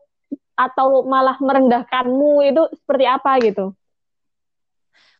atau 0.59 1.07
malah 1.07 1.39
merendahkanmu 1.39 2.43
itu 2.43 2.67
seperti 2.83 3.05
apa 3.07 3.31
gitu? 3.39 3.65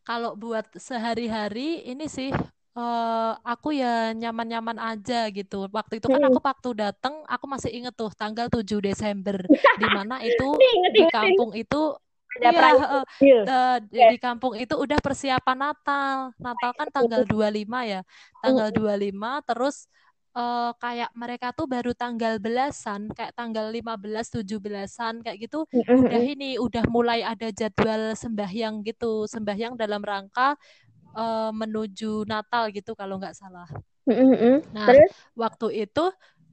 Kalau 0.03 0.35
buat 0.35 0.67
sehari-hari 0.75 1.87
ini 1.87 2.11
sih 2.11 2.35
uh, 2.79 3.31
aku 3.43 3.75
ya 3.75 4.15
nyaman-nyaman 4.15 4.77
aja 4.79 5.27
gitu. 5.29 5.67
Waktu 5.69 5.99
itu 5.99 6.07
kan 6.07 6.21
aku 6.23 6.39
waktu 6.39 6.69
datang, 6.77 7.21
aku 7.27 7.45
masih 7.45 7.71
inget 7.75 7.93
tuh 7.93 8.11
tanggal 8.15 8.47
7 8.47 8.79
Desember, 8.79 9.43
di 9.51 9.87
mana 9.91 10.23
itu 10.29 10.47
di 10.95 11.03
kampung 11.11 11.51
itu 11.53 11.95
Iya, 12.39 12.55
uh, 12.55 13.03
uh, 13.03 13.77
di, 13.83 13.99
di 14.15 14.17
kampung 14.21 14.55
itu 14.55 14.71
udah 14.71 15.01
persiapan 15.03 15.57
Natal. 15.59 16.31
Natal 16.39 16.71
kan 16.71 16.87
tanggal 16.87 17.21
25 17.27 17.67
ya. 17.83 18.01
Tanggal 18.39 18.69
25 18.71 19.49
terus 19.49 19.91
uh, 20.37 20.71
kayak 20.79 21.11
mereka 21.17 21.51
tuh 21.51 21.67
baru 21.67 21.91
tanggal 21.91 22.39
belasan, 22.39 23.11
kayak 23.11 23.35
tanggal 23.35 23.67
15 23.73 24.45
17-an 24.45 25.25
kayak 25.25 25.37
gitu. 25.49 25.67
Udah 25.73 26.21
ini 26.21 26.55
udah 26.61 26.85
mulai 26.87 27.25
ada 27.27 27.51
jadwal 27.51 28.15
sembahyang 28.15 28.87
gitu. 28.87 29.27
Sembahyang 29.27 29.75
dalam 29.75 29.99
rangka 29.99 30.55
uh, 31.15 31.51
menuju 31.53 32.25
Natal 32.25 32.69
gitu 32.73 32.93
kalau 32.93 33.17
nggak 33.17 33.37
salah. 33.37 33.69
Nah, 34.73 34.87
Terus? 34.89 35.11
waktu 35.37 35.85
itu 35.85 36.05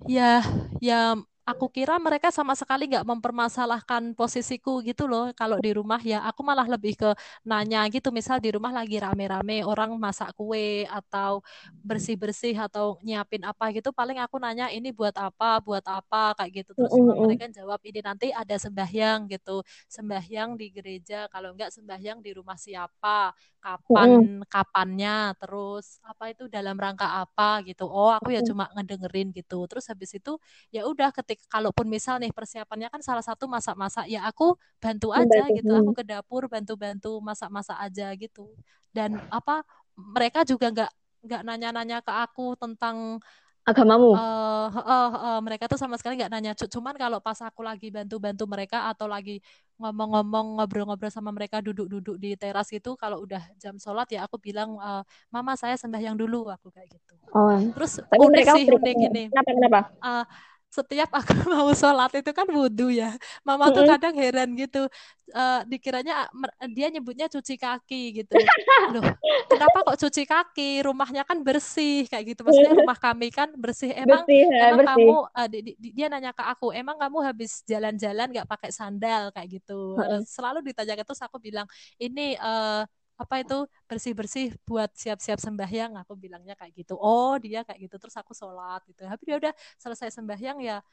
ya 0.05 0.45
ya 0.85 1.17
aku 1.47 1.71
kira 1.71 1.95
mereka 2.03 2.35
sama 2.35 2.59
sekali 2.59 2.91
nggak 2.91 3.07
mempermasalahkan 3.07 4.13
posisiku 4.19 4.83
gitu 4.83 5.07
loh. 5.07 5.31
Kalau 5.33 5.63
di 5.63 5.71
rumah 5.71 6.03
ya 6.03 6.27
aku 6.27 6.43
malah 6.43 6.67
lebih 6.67 6.99
ke 6.99 7.15
nanya 7.47 7.87
gitu. 7.87 8.11
Misal 8.11 8.43
di 8.43 8.51
rumah 8.51 8.75
lagi 8.75 8.99
rame-rame 8.99 9.63
orang 9.63 9.95
masak 9.95 10.35
kue 10.35 10.85
atau 10.91 11.41
bersih-bersih 11.87 12.59
atau 12.59 12.99
nyiapin 13.07 13.47
apa 13.47 13.71
gitu 13.71 13.95
paling 13.95 14.19
aku 14.19 14.43
nanya 14.43 14.75
ini 14.75 14.91
buat 14.91 15.15
apa? 15.15 15.63
Buat 15.63 15.87
apa? 15.87 16.35
Kayak 16.35 16.67
gitu. 16.67 16.71
Terus 16.83 16.93
mm 16.93 16.99
-hmm. 16.99 17.23
mereka 17.23 17.47
jawab 17.63 17.81
ini 17.87 18.01
nanti 18.03 18.27
ada 18.35 18.59
sembahyang 18.59 19.31
gitu. 19.31 19.63
Sembahyang 19.87 20.59
di 20.59 20.67
gereja 20.75 21.31
kalau 21.31 21.55
nggak 21.55 21.71
sembahyang 21.71 22.19
di 22.19 22.35
rumah 22.35 22.59
siapa 22.59 23.31
kapan 23.67 24.09
mm. 24.23 24.41
kapannya 24.47 25.35
terus 25.43 25.99
apa 26.07 26.31
itu 26.31 26.47
dalam 26.47 26.79
rangka 26.79 27.27
apa 27.27 27.67
gitu. 27.67 27.83
Oh 27.91 28.15
aku 28.15 28.31
ya 28.31 28.41
cuma 28.47 28.71
ngedengerin 28.79 29.35
gitu. 29.35 29.67
Terus 29.67 29.91
habis 29.91 30.15
itu 30.15 30.39
ya 30.71 30.87
udah 30.87 31.11
ketika 31.11 31.43
kalaupun 31.59 31.91
misal 31.91 32.23
nih 32.23 32.31
persiapannya 32.31 32.87
kan 32.95 33.03
salah 33.03 33.27
satu 33.27 33.51
masak-masak 33.51 34.07
ya 34.07 34.23
aku 34.23 34.55
bantu 34.79 35.11
aja 35.11 35.51
bantu. 35.51 35.57
gitu. 35.59 35.73
Aku 35.75 35.91
ke 35.99 36.05
dapur 36.07 36.47
bantu-bantu 36.47 37.19
masak-masak 37.19 37.75
aja 37.83 38.15
gitu. 38.15 38.55
Dan 38.95 39.19
apa 39.35 39.67
mereka 39.99 40.47
juga 40.47 40.71
nggak 40.71 40.93
nggak 41.27 41.43
nanya-nanya 41.43 41.99
ke 42.07 42.13
aku 42.15 42.55
tentang 42.55 43.19
agamamu? 43.67 44.15
Uh, 44.15 44.71
uh, 44.71 44.71
uh, 44.79 45.11
uh, 45.13 45.39
mereka 45.43 45.67
tuh 45.67 45.77
sama 45.77 45.99
sekali 45.99 46.17
nggak 46.23 46.31
nanya. 46.31 46.53
Cuman 46.55 46.95
kalau 46.95 47.19
pas 47.19 47.37
aku 47.43 47.67
lagi 47.67 47.91
bantu-bantu 47.91 48.47
mereka 48.47 48.87
atau 48.87 49.11
lagi 49.11 49.43
ngomong-ngomong 49.77 50.63
ngobrol-ngobrol 50.63 51.13
sama 51.13 51.35
mereka 51.35 51.61
duduk-duduk 51.61 52.17
di 52.17 52.39
teras 52.39 52.71
itu 52.73 52.97
kalau 52.97 53.21
udah 53.21 53.43
jam 53.61 53.77
sholat 53.77 54.09
ya 54.09 54.25
aku 54.25 54.41
bilang 54.41 54.79
uh, 54.81 55.03
mama 55.29 55.53
saya 55.59 55.75
sembahyang 55.77 56.17
dulu 56.17 56.49
aku 56.49 56.71
kayak 56.73 56.95
gitu. 56.95 57.15
Oh. 57.35 57.59
terus 57.75 58.01
Tapi 58.01 58.17
unik 58.17 58.45
sih 58.55 58.65
unik 58.71 58.97
ini. 59.13 59.23
kenapa 59.29 59.51
kenapa? 59.53 59.81
Uh, 60.01 60.25
setiap 60.71 61.11
aku 61.15 61.33
mau 61.53 61.71
sholat 61.73 62.13
itu 62.19 62.31
kan 62.31 62.47
wudhu 62.51 62.93
ya. 62.93 63.17
Mama 63.47 63.73
tuh 63.73 63.89
kadang 63.89 64.15
heran 64.19 64.53
gitu 64.59 64.91
uh, 65.33 65.61
dikiranya 65.65 66.29
dia 66.71 66.93
nyebutnya 66.93 67.27
cuci 67.33 67.57
kaki 67.57 68.23
gitu. 68.23 68.35
Loh 68.95 69.03
kenapa 69.49 69.79
kok 69.93 69.99
cuci 70.07 70.23
kaki? 70.29 70.71
Rumahnya 70.85 71.23
kan 71.25 71.41
bersih 71.41 72.05
kayak 72.11 72.37
gitu. 72.37 72.41
Maksudnya 72.45 72.75
rumah 72.77 72.99
kami 72.99 73.29
kan 73.33 73.49
bersih. 73.57 73.91
Emang 73.95 74.23
bersih, 74.27 74.45
emang 74.47 74.79
bersih. 74.85 74.91
kamu 74.93 75.17
uh, 75.33 75.49
di, 75.49 75.59
di, 75.75 75.89
dia 75.95 76.07
nanya 76.13 76.31
ke 76.37 76.45
aku 76.45 76.71
emang 76.75 76.97
kamu 77.01 77.19
habis 77.25 77.65
jalan-jalan 77.65 78.27
nggak 78.31 78.49
pakai 78.49 78.71
sandal? 78.71 79.33
Kayak 79.33 79.63
gitu. 79.63 79.97
Uh, 79.97 80.21
selalu 80.27 80.61
ditanya 80.67 81.03
terus 81.03 81.23
aku 81.23 81.41
bilang 81.41 81.67
ini 81.97 82.37
uh, 82.39 82.85
apa 83.17 83.41
itu 83.41 83.65
bersih-bersih 83.89 84.53
buat 84.69 84.93
siap-siap 84.93 85.41
sembahyang. 85.41 85.97
Aku 86.05 86.13
bilangnya 86.15 86.53
kayak 86.53 86.77
gitu. 86.77 87.01
Oh 87.01 87.41
dia 87.41 87.65
kayak 87.65 87.89
gitu. 87.89 87.97
Terus 87.97 88.17
aku 88.21 88.37
sholat 88.37 88.85
gitu. 88.85 89.09
Tapi 89.09 89.23
dia 89.25 89.37
udah 89.41 89.53
selesai 89.81 90.13
sembahyang 90.13 90.61
ya 90.61 90.85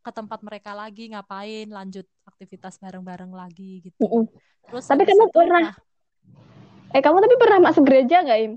ke 0.00 0.10
tempat 0.14 0.40
mereka 0.40 0.72
lagi 0.72 1.10
ngapain 1.10 1.66
lanjut 1.68 2.06
aktivitas 2.24 2.80
bareng-bareng 2.80 3.32
lagi 3.34 3.84
gitu. 3.84 4.30
Terus 4.70 4.84
tapi 4.88 5.02
kamu 5.04 5.28
pernah 5.34 5.74
nah, 5.74 6.94
eh 6.94 7.02
kamu 7.02 7.18
tapi 7.26 7.34
pernah 7.36 7.58
masuk 7.70 7.82
gereja 7.84 8.22
nggak 8.22 8.38
im? 8.46 8.54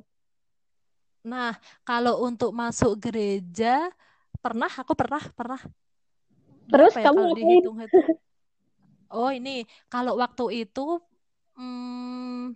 Nah 1.27 1.57
kalau 1.83 2.23
untuk 2.23 2.55
masuk 2.55 2.95
gereja 3.01 3.91
pernah. 4.39 4.71
Aku 4.71 4.95
pernah 4.95 5.19
pernah. 5.35 5.59
Terus 6.69 6.93
ya, 6.95 7.09
kamu 7.11 7.35
dihitung 7.35 7.77
itu. 7.83 7.99
Oh 9.09 9.33
ini. 9.33 9.65
Kalau 9.89 10.21
waktu 10.21 10.69
itu 10.69 11.01
hmm, 11.57 12.53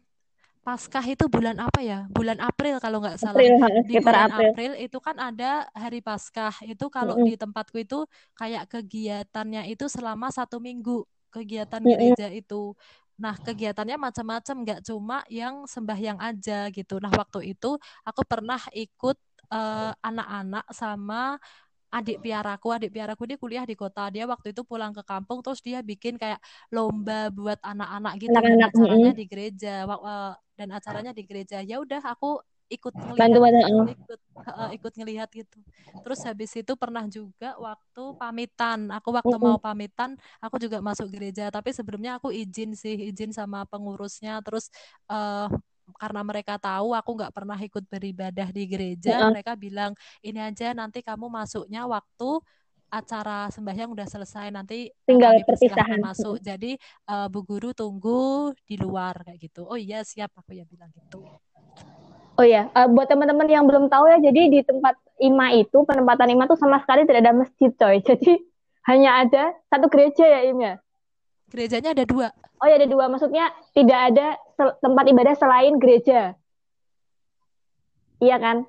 Paskah 0.63 1.03
itu 1.03 1.27
bulan 1.27 1.59
apa 1.59 1.83
ya? 1.83 2.07
Bulan 2.07 2.39
April 2.39 2.79
kalau 2.79 3.03
nggak 3.03 3.19
salah. 3.19 3.35
April, 3.35 3.83
di 3.83 3.99
bulan 3.99 4.31
April. 4.31 4.51
April 4.55 4.71
itu 4.79 4.97
kan 5.03 5.15
ada 5.19 5.67
hari 5.75 5.99
Paskah. 5.99 6.55
Itu 6.63 6.87
kalau 6.87 7.19
mm 7.19 7.27
-hmm. 7.27 7.29
di 7.29 7.35
tempatku 7.35 7.77
itu 7.83 7.99
kayak 8.39 8.71
kegiatannya 8.71 9.67
itu 9.67 9.91
selama 9.91 10.31
satu 10.31 10.63
minggu 10.63 11.03
kegiatan 11.35 11.83
gereja 11.83 12.31
mm 12.31 12.33
-hmm. 12.33 12.41
itu. 12.47 12.63
Nah, 13.19 13.35
kegiatannya 13.35 13.99
macam-macam, 13.99 14.55
nggak 14.63 14.81
cuma 14.87 15.21
yang 15.27 15.67
sembahyang 15.67 16.17
aja 16.23 16.71
gitu. 16.71 16.95
Nah, 17.03 17.11
waktu 17.11 17.53
itu 17.53 17.75
aku 18.07 18.21
pernah 18.23 18.63
ikut 18.71 19.19
eh, 19.51 19.91
anak-anak 19.99 20.65
uh, 20.65 20.73
sama 20.73 21.37
adik 21.93 22.25
piaraku 22.25 22.73
adik 22.73 22.89
piaraku 22.89 23.29
dia 23.29 23.37
kuliah 23.37 23.65
di 23.69 23.77
kota 23.77 24.09
dia 24.09 24.25
waktu 24.25 24.49
itu 24.49 24.65
pulang 24.65 24.89
ke 24.97 25.05
kampung 25.05 25.45
terus 25.45 25.61
dia 25.61 25.85
bikin 25.85 26.17
kayak 26.17 26.41
lomba 26.73 27.29
buat 27.29 27.61
anak-anak 27.61 28.13
gitu 28.17 28.33
anak 28.33 28.49
-anak. 28.49 28.69
acaranya 28.73 29.13
di 29.13 29.25
gereja 29.29 29.85
dan 30.53 30.69
acaranya 30.73 31.11
di 31.11 31.23
gereja 31.25 31.59
ya 31.65 31.81
udah 31.81 32.01
aku 32.01 32.41
ikut 32.71 32.93
ngelihat 32.95 33.29
ikut 33.93 34.19
uh, 34.49 34.69
ikut 34.73 34.93
ngelihat 34.97 35.29
gitu. 35.29 35.59
Terus 36.01 36.19
habis 36.25 36.51
itu 36.57 36.73
pernah 36.73 37.05
juga 37.05 37.53
waktu 37.59 38.03
pamitan 38.17 38.89
aku 38.89 39.13
waktu 39.13 39.35
mau 39.37 39.61
pamitan 39.61 40.17
aku 40.41 40.57
juga 40.57 40.81
masuk 40.81 41.11
gereja. 41.13 41.53
Tapi 41.53 41.69
sebelumnya 41.69 42.17
aku 42.17 42.33
izin 42.33 42.73
sih 42.73 43.13
izin 43.13 43.29
sama 43.29 43.67
pengurusnya. 43.69 44.41
Terus 44.41 44.73
uh, 45.11 45.51
karena 45.99 46.21
mereka 46.23 46.55
tahu 46.55 46.95
aku 46.95 47.11
nggak 47.19 47.33
pernah 47.35 47.59
ikut 47.59 47.83
beribadah 47.91 48.49
di 48.55 48.63
gereja, 48.65 49.27
mereka 49.27 49.53
bilang 49.59 49.91
ini 50.23 50.39
aja 50.39 50.71
nanti 50.71 51.03
kamu 51.03 51.27
masuknya 51.27 51.83
waktu 51.83 52.39
acara 52.93 53.49
sembahyang 53.49 53.89
udah 53.89 54.05
selesai 54.05 54.53
nanti 54.53 54.93
tinggal 55.09 55.41
perpisahan 55.41 55.97
masuk. 55.97 56.37
Jadi 56.37 56.77
uh, 57.09 57.25
Bu 57.25 57.41
Guru 57.41 57.73
tunggu 57.73 58.53
di 58.61 58.77
luar 58.77 59.25
kayak 59.25 59.41
gitu. 59.41 59.65
Oh 59.65 59.79
iya 59.79 60.05
siap 60.05 60.29
aku 60.37 60.53
ya 60.53 60.69
bilang 60.69 60.93
gitu. 60.93 61.25
Oh 62.33 62.45
ya, 62.45 62.69
uh, 62.73 62.89
buat 62.89 63.05
teman-teman 63.05 63.45
yang 63.45 63.69
belum 63.69 63.93
tahu 63.93 64.09
ya, 64.09 64.17
jadi 64.17 64.49
di 64.49 64.59
tempat 64.65 64.97
Ima 65.21 65.53
itu 65.53 65.85
penempatan 65.85 66.33
Ima 66.33 66.49
tuh 66.49 66.57
sama 66.57 66.81
sekali 66.81 67.05
tidak 67.05 67.29
ada 67.29 67.33
masjid, 67.37 67.69
coy. 67.77 68.01
Jadi 68.09 68.41
hanya 68.89 69.21
ada 69.21 69.53
satu 69.69 69.85
gereja 69.85 70.25
ya 70.25 70.39
Im 70.49 70.57
ya. 70.57 70.81
Gerejanya 71.53 71.93
ada 71.93 72.05
dua. 72.09 72.33
Oh 72.57 72.65
ya 72.65 72.81
ada 72.81 72.89
dua, 72.89 73.05
maksudnya 73.05 73.53
tidak 73.77 73.99
ada 74.09 74.33
tempat 74.81 75.05
ibadah 75.13 75.35
selain 75.37 75.77
gereja. 75.77 76.33
Iya 78.17 78.37
kan? 78.41 78.65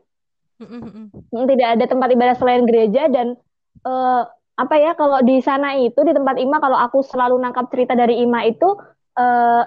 Mm-hmm. 0.61 1.33
Tidak 1.33 1.69
ada 1.81 1.85
tempat 1.89 2.09
ibadah 2.13 2.37
selain 2.37 2.69
gereja 2.69 3.09
dan 3.09 3.41
uh, 3.83 4.23
apa 4.55 4.75
ya 4.79 4.95
kalau 4.95 5.19
di 5.27 5.43
sana 5.43 5.75
itu 5.75 5.99
di 6.07 6.15
tempat 6.15 6.39
Ima 6.39 6.63
kalau 6.63 6.79
aku 6.79 7.03
selalu 7.03 7.43
nangkap 7.43 7.67
cerita 7.75 7.99
dari 7.99 8.23
Ima 8.23 8.47
itu 8.47 8.79
uh, 9.19 9.63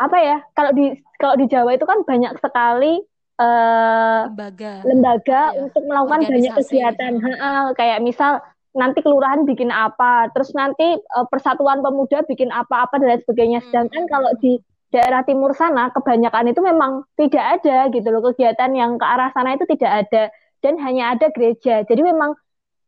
apa 0.00 0.16
ya 0.16 0.40
kalau 0.56 0.72
di 0.72 0.96
kalau 1.20 1.36
di 1.36 1.44
Jawa 1.44 1.76
itu 1.76 1.84
kan 1.84 2.00
banyak 2.08 2.40
sekali 2.40 3.04
uh, 3.36 4.32
lembaga 4.32 4.80
lembaga 4.88 5.42
ya, 5.52 5.60
untuk 5.68 5.82
melakukan 5.84 6.20
banyak 6.24 6.52
kegiatan 6.56 7.12
ha, 7.20 7.76
kayak 7.76 8.00
misal 8.00 8.40
nanti 8.70 9.02
kelurahan 9.02 9.42
bikin 9.42 9.74
apa, 9.74 10.30
terus 10.30 10.54
nanti 10.54 10.94
uh, 11.18 11.26
persatuan 11.26 11.82
pemuda 11.82 12.22
bikin 12.26 12.54
apa-apa 12.54 13.02
dan 13.02 13.06
lain 13.16 13.22
sebagainya. 13.26 13.58
Hmm. 13.62 13.66
Sedangkan 13.66 14.04
kalau 14.06 14.30
di 14.38 14.62
daerah 14.90 15.22
timur 15.22 15.54
sana 15.54 15.90
kebanyakan 15.94 16.50
itu 16.50 16.60
memang 16.62 17.06
tidak 17.14 17.62
ada 17.62 17.90
gitu 17.94 18.08
loh 18.10 18.22
kegiatan 18.30 18.70
yang 18.74 18.98
ke 18.98 19.06
arah 19.06 19.30
sana 19.34 19.54
itu 19.54 19.66
tidak 19.70 20.06
ada 20.06 20.22
dan 20.62 20.74
hanya 20.82 21.14
ada 21.14 21.30
gereja. 21.34 21.82
Jadi 21.86 22.02
memang 22.02 22.34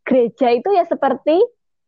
gereja 0.03 0.51
itu 0.53 0.69
ya 0.75 0.85
seperti 0.87 1.37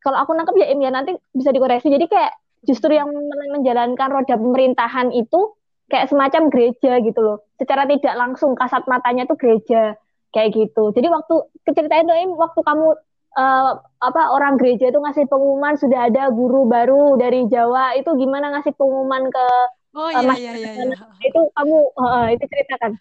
kalau 0.04 0.20
aku 0.20 0.36
nangkep 0.36 0.56
ya 0.60 0.66
Im 0.72 0.80
ya 0.84 0.90
nanti 0.92 1.16
bisa 1.32 1.50
dikoreksi. 1.50 1.88
Jadi 1.88 2.06
kayak 2.06 2.32
justru 2.68 2.92
yang 2.92 3.08
menjalankan 3.52 4.08
roda 4.12 4.36
pemerintahan 4.36 5.12
itu 5.16 5.56
kayak 5.88 6.12
semacam 6.12 6.52
gereja 6.52 7.00
gitu 7.00 7.20
loh. 7.20 7.38
Secara 7.56 7.88
tidak 7.88 8.14
langsung 8.16 8.52
kasat 8.52 8.84
matanya 8.84 9.24
tuh 9.24 9.40
gereja 9.40 9.96
kayak 10.36 10.52
gitu. 10.52 10.92
Jadi 10.92 11.08
waktu 11.08 11.34
keceritain 11.64 12.04
tuh 12.04 12.16
Im 12.16 12.36
waktu 12.36 12.60
kamu 12.60 12.88
uh, 13.38 13.72
apa 13.80 14.22
orang 14.34 14.60
gereja 14.60 14.92
itu 14.92 14.98
ngasih 15.00 15.24
pengumuman 15.30 15.80
sudah 15.80 16.10
ada 16.12 16.28
guru 16.28 16.68
baru 16.68 17.16
dari 17.16 17.48
Jawa 17.48 17.96
itu 17.96 18.10
gimana 18.18 18.52
ngasih 18.58 18.76
pengumuman 18.76 19.28
ke 19.32 19.46
Oh 19.94 20.10
uh, 20.10 20.10
iya, 20.10 20.34
iya, 20.34 20.52
iya, 20.58 20.70
iya. 20.90 20.98
Itu 21.22 21.40
kamu 21.54 21.76
uh, 21.94 22.26
itu 22.34 22.44
ceritakan. 22.50 22.98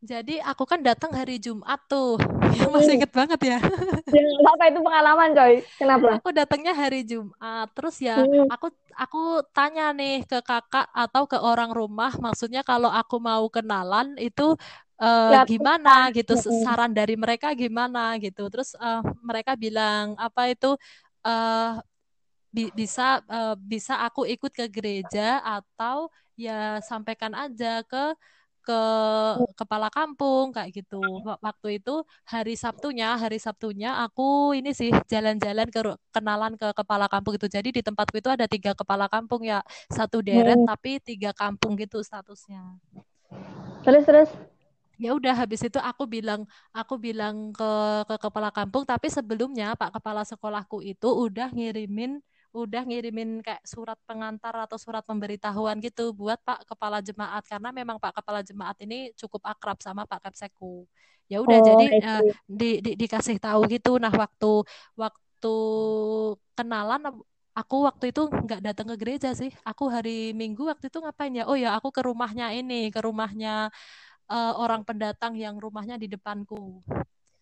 Jadi 0.00 0.40
aku 0.40 0.64
kan 0.64 0.80
datang 0.80 1.12
hari 1.12 1.36
Jumat 1.36 1.76
tuh. 1.84 2.16
Ya, 2.56 2.64
masih 2.72 2.96
inget 2.96 3.12
banget 3.12 3.40
ya. 3.44 3.58
ya 4.16 4.24
apa 4.48 4.64
itu 4.72 4.80
pengalaman 4.80 5.28
coy. 5.36 5.54
Kenapa? 5.76 6.08
Aku 6.16 6.32
datangnya 6.32 6.72
hari 6.72 7.04
Jumat. 7.04 7.68
Terus 7.76 8.00
ya 8.00 8.24
hmm. 8.24 8.48
aku 8.48 8.72
aku 8.96 9.44
tanya 9.52 9.92
nih 9.92 10.24
ke 10.24 10.40
kakak 10.40 10.88
atau 10.96 11.28
ke 11.28 11.36
orang 11.36 11.72
rumah 11.72 12.16
maksudnya 12.16 12.64
kalau 12.64 12.88
aku 12.88 13.20
mau 13.20 13.44
kenalan 13.52 14.16
itu 14.16 14.56
uh, 15.00 15.44
gimana 15.48 16.12
gitu 16.12 16.36
saran 16.36 16.92
dari 16.92 17.16
mereka 17.16 17.56
gimana 17.56 18.20
gitu 18.20 18.52
terus 18.52 18.76
uh, 18.76 19.00
mereka 19.24 19.56
bilang 19.56 20.12
apa 20.20 20.52
itu 20.52 20.76
uh, 21.24 21.80
bi 22.52 22.68
bisa 22.76 23.24
uh, 23.24 23.56
bisa 23.56 24.04
aku 24.04 24.28
ikut 24.28 24.52
ke 24.52 24.66
gereja 24.68 25.40
atau 25.40 26.12
ya 26.36 26.82
sampaikan 26.84 27.32
aja 27.32 27.80
ke 27.86 28.12
ke 28.60 28.82
kepala 29.56 29.88
kampung 29.88 30.52
kayak 30.54 30.70
gitu. 30.84 31.00
Waktu 31.24 31.82
itu 31.82 32.04
hari 32.28 32.54
Sabtunya, 32.54 33.16
hari 33.16 33.40
Sabtunya 33.40 34.00
aku 34.04 34.52
ini 34.56 34.76
sih 34.76 34.92
jalan-jalan 35.08 35.68
ke 35.68 35.80
kenalan 36.12 36.54
ke 36.54 36.70
kepala 36.76 37.08
kampung 37.08 37.36
itu. 37.36 37.48
Jadi 37.48 37.80
di 37.80 37.82
tempatku 37.82 38.20
itu 38.20 38.30
ada 38.30 38.44
tiga 38.44 38.76
kepala 38.76 39.08
kampung 39.08 39.42
ya, 39.42 39.64
satu 39.90 40.20
deret 40.20 40.60
hmm. 40.60 40.68
tapi 40.68 41.00
tiga 41.00 41.32
kampung 41.32 41.74
gitu 41.80 42.00
statusnya. 42.04 42.78
Terus 43.82 44.04
terus 44.04 44.30
ya 45.00 45.16
udah 45.16 45.32
habis 45.32 45.64
itu 45.64 45.80
aku 45.80 46.04
bilang 46.04 46.44
aku 46.76 47.00
bilang 47.00 47.56
ke 47.56 47.70
ke 48.04 48.16
kepala 48.20 48.52
kampung 48.52 48.84
tapi 48.84 49.08
sebelumnya 49.08 49.72
Pak 49.72 49.96
kepala 49.96 50.28
sekolahku 50.28 50.84
itu 50.84 51.08
udah 51.08 51.48
ngirimin 51.56 52.20
udah 52.50 52.82
ngirimin 52.82 53.46
kayak 53.46 53.62
surat 53.62 53.94
pengantar 54.04 54.50
atau 54.66 54.74
surat 54.74 55.06
pemberitahuan 55.06 55.78
gitu 55.78 56.10
buat 56.10 56.38
Pak 56.42 56.66
Kepala 56.66 56.98
Jemaat 56.98 57.46
karena 57.46 57.70
memang 57.70 58.02
Pak 58.02 58.18
Kepala 58.18 58.42
Jemaat 58.42 58.76
ini 58.82 59.14
cukup 59.14 59.46
akrab 59.46 59.78
sama 59.78 60.02
Pak 60.02 60.26
Kapseku. 60.26 60.86
Ya 61.30 61.38
udah 61.38 61.62
oh, 61.62 61.64
jadi 61.64 61.86
uh, 62.02 62.22
di, 62.50 62.82
di, 62.82 62.90
dikasih 62.98 63.38
tahu 63.38 63.70
gitu. 63.70 64.02
Nah 64.02 64.10
waktu 64.10 64.66
waktu 64.98 65.54
kenalan 66.58 67.22
aku 67.54 67.76
waktu 67.86 68.10
itu 68.10 68.26
nggak 68.26 68.60
datang 68.66 68.90
ke 68.90 68.96
gereja 68.98 69.30
sih. 69.30 69.54
Aku 69.62 69.86
hari 69.86 70.34
Minggu 70.34 70.66
waktu 70.66 70.90
itu 70.90 70.98
ngapain 70.98 71.30
ya? 71.30 71.46
Oh 71.46 71.54
ya 71.54 71.78
aku 71.78 71.94
ke 71.94 72.02
rumahnya 72.02 72.50
ini, 72.50 72.90
ke 72.90 72.98
rumahnya 72.98 73.70
uh, 74.26 74.52
orang 74.58 74.82
pendatang 74.82 75.38
yang 75.38 75.54
rumahnya 75.58 75.94
di 76.02 76.10
depanku. 76.10 76.82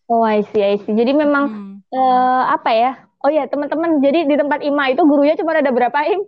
Oh, 0.09 0.25
I 0.25 0.41
see, 0.41 0.65
I 0.65 0.81
see. 0.81 0.97
Jadi 0.97 1.13
memang 1.13 1.45
hmm. 1.53 1.75
uh, 1.93 2.43
apa 2.57 2.71
ya? 2.73 2.93
Oh 3.21 3.29
ya, 3.29 3.45
teman-teman. 3.45 4.01
Jadi 4.01 4.25
di 4.25 4.35
tempat 4.41 4.65
IMA 4.65 4.97
itu 4.97 5.05
gurunya 5.05 5.37
cuma 5.37 5.53
ada 5.53 5.69
berapa, 5.69 5.99
Im? 6.09 6.25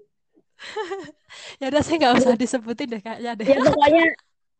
ya 1.60 1.72
udah 1.72 1.80
sih 1.80 1.96
nggak 1.96 2.20
usah 2.20 2.36
disebutin 2.36 2.92
deh 2.92 3.00
kayaknya 3.00 3.32
deh. 3.40 3.46
Ya 3.48 3.56
pokoknya 3.56 4.04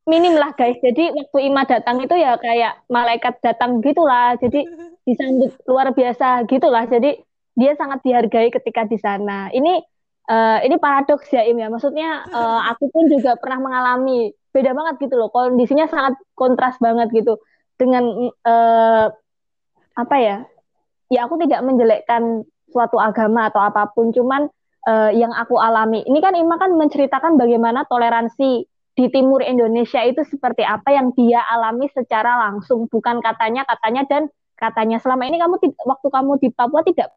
minim 0.08 0.34
lah 0.40 0.56
guys. 0.56 0.80
Jadi 0.80 1.12
waktu 1.12 1.38
IMA 1.52 1.68
datang 1.68 2.00
itu 2.00 2.16
ya 2.16 2.40
kayak 2.40 2.80
malaikat 2.88 3.36
datang 3.44 3.84
gitulah. 3.84 4.40
Jadi 4.40 4.64
disambut 5.06 5.52
luar 5.68 5.92
biasa 5.92 6.48
gitulah. 6.48 6.88
Jadi 6.88 7.20
dia 7.60 7.76
sangat 7.76 8.00
dihargai 8.00 8.48
ketika 8.48 8.88
di 8.88 8.96
sana. 8.96 9.52
Ini 9.52 9.84
uh, 10.32 10.64
ini 10.64 10.80
paradoks 10.80 11.28
ya 11.28 11.44
Im 11.44 11.60
ya. 11.60 11.68
Maksudnya 11.68 12.24
uh, 12.32 12.64
aku 12.72 12.88
pun 12.88 13.04
juga 13.12 13.36
pernah 13.36 13.60
mengalami 13.60 14.32
beda 14.48 14.72
banget 14.72 14.94
gitu 15.04 15.20
loh. 15.20 15.28
Kondisinya 15.28 15.84
sangat 15.92 16.16
kontras 16.32 16.80
banget 16.80 17.12
gitu 17.12 17.36
dengan 17.80 18.28
uh, 18.44 19.06
apa 19.96 20.16
ya 20.20 20.44
ya 21.08 21.24
aku 21.24 21.40
tidak 21.40 21.64
menjelekkan 21.64 22.44
suatu 22.68 23.00
agama 23.00 23.48
atau 23.48 23.64
apa 23.64 23.88
pun 23.90 24.12
cuman 24.12 24.46
uh, 24.86 25.10
yang 25.10 25.32
aku 25.34 25.58
alami. 25.58 26.04
Ini 26.06 26.18
kan 26.22 26.36
Ima 26.38 26.60
kan 26.60 26.76
menceritakan 26.76 27.40
bagaimana 27.40 27.88
toleransi 27.88 28.68
di 28.94 29.06
timur 29.08 29.40
Indonesia 29.40 30.04
itu 30.04 30.22
seperti 30.28 30.62
apa 30.62 30.92
yang 30.92 31.10
dia 31.16 31.42
alami 31.48 31.88
secara 31.90 32.50
langsung 32.50 32.86
bukan 32.86 33.18
katanya 33.24 33.64
katanya 33.66 34.02
dan 34.06 34.22
katanya. 34.54 35.00
Selama 35.02 35.26
ini 35.26 35.40
kamu 35.40 35.56
waktu 35.88 36.08
kamu 36.12 36.32
di 36.38 36.48
Papua 36.52 36.84
tidak 36.84 37.08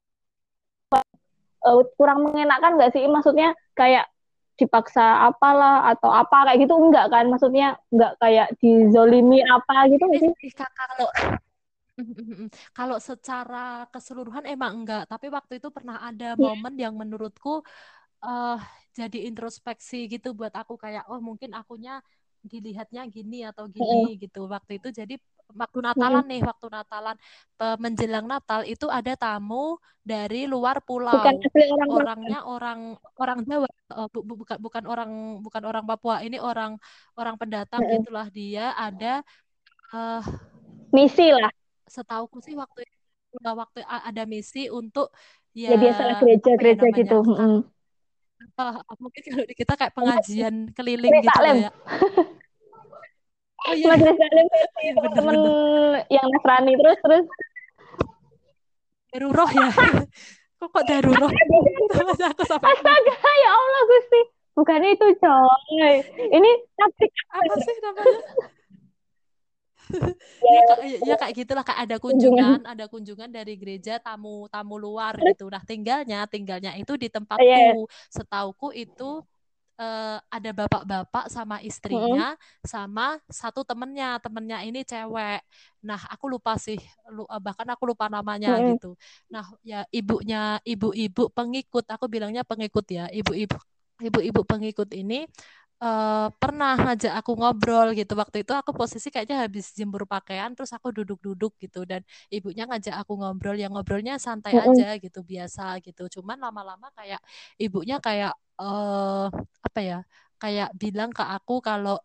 uh, 1.67 1.83
kurang 1.99 2.25
mengenakan 2.25 2.79
nggak 2.79 2.97
sih? 2.97 3.05
Maksudnya 3.05 3.53
kayak 3.77 4.09
dipaksa 4.53 5.27
apalah 5.27 5.89
atau 5.89 6.13
apa 6.13 6.49
kayak 6.49 6.59
gitu 6.65 6.75
enggak 6.77 7.09
kan? 7.09 7.25
Maksudnya 7.29 7.77
enggak 7.89 8.13
kayak 8.21 8.47
dizolimi 8.61 9.41
apa 9.41 9.89
gitu 9.89 10.05
sih? 10.13 10.31
kalau 10.53 11.09
kalau 12.77 12.97
secara 12.97 13.85
keseluruhan 13.89 14.45
emang 14.49 14.85
enggak. 14.85 15.09
Tapi 15.09 15.29
waktu 15.29 15.61
itu 15.61 15.69
pernah 15.69 16.01
ada 16.01 16.33
iya. 16.33 16.41
momen 16.41 16.73
yang 16.77 16.93
menurutku 16.97 17.61
uh, 18.23 18.57
jadi 18.93 19.29
introspeksi 19.29 20.05
gitu 20.09 20.37
buat 20.37 20.53
aku 20.53 20.77
kayak 20.77 21.09
oh 21.09 21.21
mungkin 21.21 21.53
akunya 21.57 22.01
dilihatnya 22.43 23.07
gini 23.07 23.45
atau 23.47 23.65
gini 23.69 24.17
gitu. 24.17 24.45
Waktu 24.45 24.77
itu 24.81 24.89
jadi 24.93 25.15
waktu 25.53 25.79
Natalan 25.81 26.25
nih, 26.27 26.41
waktu 26.43 26.67
Natalan 26.67 27.17
menjelang 27.79 28.27
Natal 28.27 28.67
itu 28.67 28.91
ada 28.91 29.13
tamu 29.15 29.79
dari 30.03 30.45
luar 30.45 30.83
pulau. 30.83 31.15
Bukan 31.15 31.39
orang 31.39 31.89
Orangnya 31.89 32.39
orang 32.43 32.79
orang 33.15 33.39
Jawa, 33.47 33.69
uh, 33.95 34.07
bu, 34.11 34.19
bu, 34.27 34.33
bukan 34.43 34.57
bukan 34.59 34.83
orang 34.83 35.11
bukan 35.39 35.63
orang 35.63 35.83
Papua. 35.87 36.19
Ini 36.19 36.37
orang 36.43 36.75
orang 37.15 37.39
pendatang 37.39 37.81
hmm. 37.81 37.91
gitulah 38.03 38.27
dia 38.27 38.75
ada 38.75 39.23
uh, 39.95 40.21
misi 40.91 41.31
lah. 41.31 41.49
Setauku 41.87 42.43
sih 42.43 42.53
waktu 42.59 42.83
waktu 43.39 43.79
ada 43.87 44.23
misi 44.27 44.67
untuk 44.67 45.09
ya, 45.55 45.73
ya 45.73 45.77
biasalah 45.79 46.19
gereja-gereja 46.19 46.87
ya 46.91 46.97
gitu. 46.99 47.17
Uh, 47.23 47.63
uh, 48.59 48.75
mungkin 48.99 49.21
kalau 49.23 49.45
kita 49.47 49.73
kayak 49.79 49.93
pengajian 49.95 50.55
keliling 50.75 51.15
gitu 51.23 51.39
ya. 51.39 51.71
oh, 53.67 53.73
iya. 53.75 53.87
majelis 53.87 54.17
taklim 54.19 54.47
iya, 54.83 54.93
temen 55.15 55.35
yang 56.11 56.27
Nasrani 56.29 56.73
terus 56.75 56.97
terus. 56.99 57.25
Daruroh 59.13 59.49
ya? 59.53 59.69
Kok 60.63 60.71
kok 60.71 60.85
daruroh? 60.87 61.27
Aku 62.31 62.43
sampai 62.47 62.71
astaga 62.71 63.15
ya 63.19 63.49
Allah 63.51 63.81
Gusti. 63.83 64.21
Bukan 64.55 64.79
itu 64.87 65.07
coy 65.19 65.93
ini 66.31 66.51
tapi 66.79 67.05
apa 67.35 67.55
sih? 67.59 67.75
namanya? 67.83 68.21
Ya, 70.41 70.61
ya, 70.81 70.97
ya 71.05 71.15
kayak 71.19 71.33
gitulah 71.37 71.61
kayak 71.61 71.85
ada 71.85 71.95
kunjungan. 72.01 72.65
ada 72.65 72.89
kunjungan 72.89 73.29
dari 73.29 73.59
gereja 73.59 74.01
tamu 74.01 74.49
tamu 74.49 74.79
luar 74.79 75.13
gitu. 75.21 75.51
Nah 75.51 75.61
tinggalnya 75.61 76.25
tinggalnya 76.25 76.73
itu 76.79 76.97
di 76.97 77.11
tempatku. 77.11 77.43
Yeah. 77.43 77.77
setauku 78.09 78.73
itu 78.73 79.21
uh, 79.79 80.17
ada 80.29 80.51
bapak-bapak 80.53 81.25
sama 81.29 81.59
istrinya 81.65 82.33
hmm. 82.35 82.41
sama 82.65 83.17
satu 83.29 83.65
temennya 83.65 84.19
temennya 84.21 84.61
ini 84.65 84.85
cewek 84.85 85.41
nah 85.83 85.99
aku 86.09 86.31
lupa 86.31 86.55
sih 86.59 86.79
lu, 87.11 87.25
uh, 87.25 87.41
bahkan 87.41 87.67
aku 87.69 87.89
lupa 87.89 88.07
namanya 88.07 88.57
hmm. 88.57 88.65
gitu 88.77 88.91
nah 89.29 89.45
ya 89.65 89.85
ibunya 89.89 90.61
ibu-ibu 90.63 91.29
pengikut 91.33 91.85
aku 91.89 92.05
bilangnya 92.07 92.45
pengikut 92.45 92.85
ya 92.89 93.09
ibu-ibu 93.09 93.57
ibu-ibu 94.01 94.41
pengikut 94.43 94.89
ini 94.91 95.29
uh, 95.83 96.27
pernah 96.39 96.73
ngajak 96.79 97.13
aku 97.19 97.31
ngobrol 97.35 97.91
gitu. 97.91 98.13
Waktu 98.15 98.47
itu 98.47 98.53
aku 98.55 98.71
posisi 98.71 99.11
kayaknya 99.11 99.43
habis 99.43 99.75
jemur 99.75 100.07
pakaian 100.07 100.55
terus 100.55 100.71
aku 100.71 100.95
duduk-duduk 100.95 101.59
gitu. 101.59 101.83
Dan 101.83 102.01
ibunya 102.31 102.63
ngajak 102.69 102.95
aku 103.03 103.19
ngobrol 103.19 103.57
yang 103.59 103.75
ngobrolnya 103.75 104.15
santai 104.21 104.55
aja 104.55 104.95
gitu 105.03 105.19
biasa 105.21 105.83
gitu. 105.83 106.07
Cuman 106.19 106.39
lama-lama 106.39 106.87
kayak 106.95 107.19
ibunya 107.59 107.99
kayak 107.99 108.33
uh, 108.59 109.27
apa 109.67 109.79
ya 109.83 109.99
kayak 110.39 110.69
bilang 110.75 111.11
ke 111.11 111.23
aku 111.23 111.59
kalau 111.63 111.99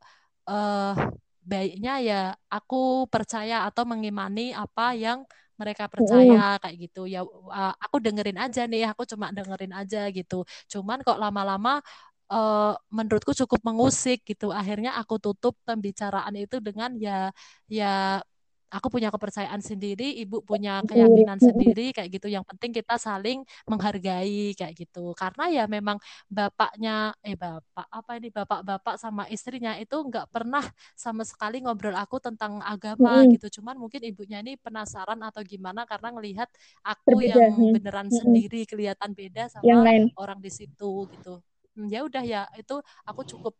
uh, 0.51 0.95
baiknya 1.43 1.93
ya 2.05 2.21
aku 2.53 3.09
percaya 3.09 3.64
atau 3.64 3.88
mengimani 3.88 4.53
apa 4.53 4.93
yang 4.93 5.25
mereka 5.59 5.91
percaya 5.91 6.55
kayak 6.62 6.77
gitu. 6.87 7.11
Ya 7.11 7.27
uh, 7.27 7.75
aku 7.83 7.99
dengerin 7.99 8.38
aja 8.38 8.62
nih 8.71 8.87
aku 8.87 9.03
cuma 9.11 9.35
dengerin 9.35 9.75
aja 9.75 10.07
gitu. 10.14 10.47
Cuman 10.71 11.03
kok 11.03 11.19
lama-lama 11.19 11.83
uh, 12.33 12.75
menurutku 12.93 13.33
cukup 13.35 13.61
mengusik 13.64 14.25
gitu. 14.25 14.53
Akhirnya 14.53 14.97
aku 15.01 15.21
tutup 15.21 15.57
pembicaraan 15.64 16.35
itu 16.37 16.61
dengan 16.62 16.95
ya 16.97 17.33
ya 17.69 18.23
aku 18.69 18.93
punya 18.93 19.09
kepercayaan 19.09 19.64
sendiri, 19.64 20.21
ibu 20.21 20.45
punya 20.45 20.85
keyakinan 20.85 21.41
sendiri 21.41 21.91
kayak 21.97 22.21
gitu. 22.21 22.29
Yang 22.29 22.45
penting 22.55 22.71
kita 22.77 23.01
saling 23.01 23.43
menghargai 23.64 24.53
kayak 24.53 24.75
gitu. 24.77 25.17
Karena 25.17 25.49
ya 25.49 25.64
memang 25.64 25.97
bapaknya 26.29 27.17
eh 27.25 27.35
bapak 27.35 27.88
apa 27.88 28.11
ini 28.21 28.29
bapak-bapak 28.29 29.01
sama 29.01 29.25
istrinya 29.33 29.75
itu 29.81 29.97
nggak 29.97 30.29
pernah 30.29 30.64
sama 30.93 31.25
sekali 31.25 31.64
ngobrol 31.64 31.97
aku 31.97 32.21
tentang 32.21 32.61
agama 32.61 33.25
mm. 33.25 33.41
gitu. 33.41 33.61
Cuman 33.61 33.81
mungkin 33.81 34.05
ibunya 34.05 34.45
ini 34.45 34.61
penasaran 34.61 35.19
atau 35.25 35.41
gimana 35.41 35.88
karena 35.88 36.12
ngelihat 36.12 36.49
aku 36.85 37.25
Berbeda. 37.25 37.41
yang 37.41 37.53
beneran 37.73 38.09
mm. 38.12 38.17
sendiri 38.21 38.61
kelihatan 38.69 39.17
beda 39.17 39.49
sama 39.49 39.88
orang 40.21 40.38
di 40.45 40.53
situ 40.53 41.09
gitu. 41.09 41.41
Hmm, 41.79 41.87
ya 41.87 42.03
udah 42.03 42.23
ya 42.27 42.43
itu 42.59 42.75
aku 43.07 43.23
cukup 43.23 43.55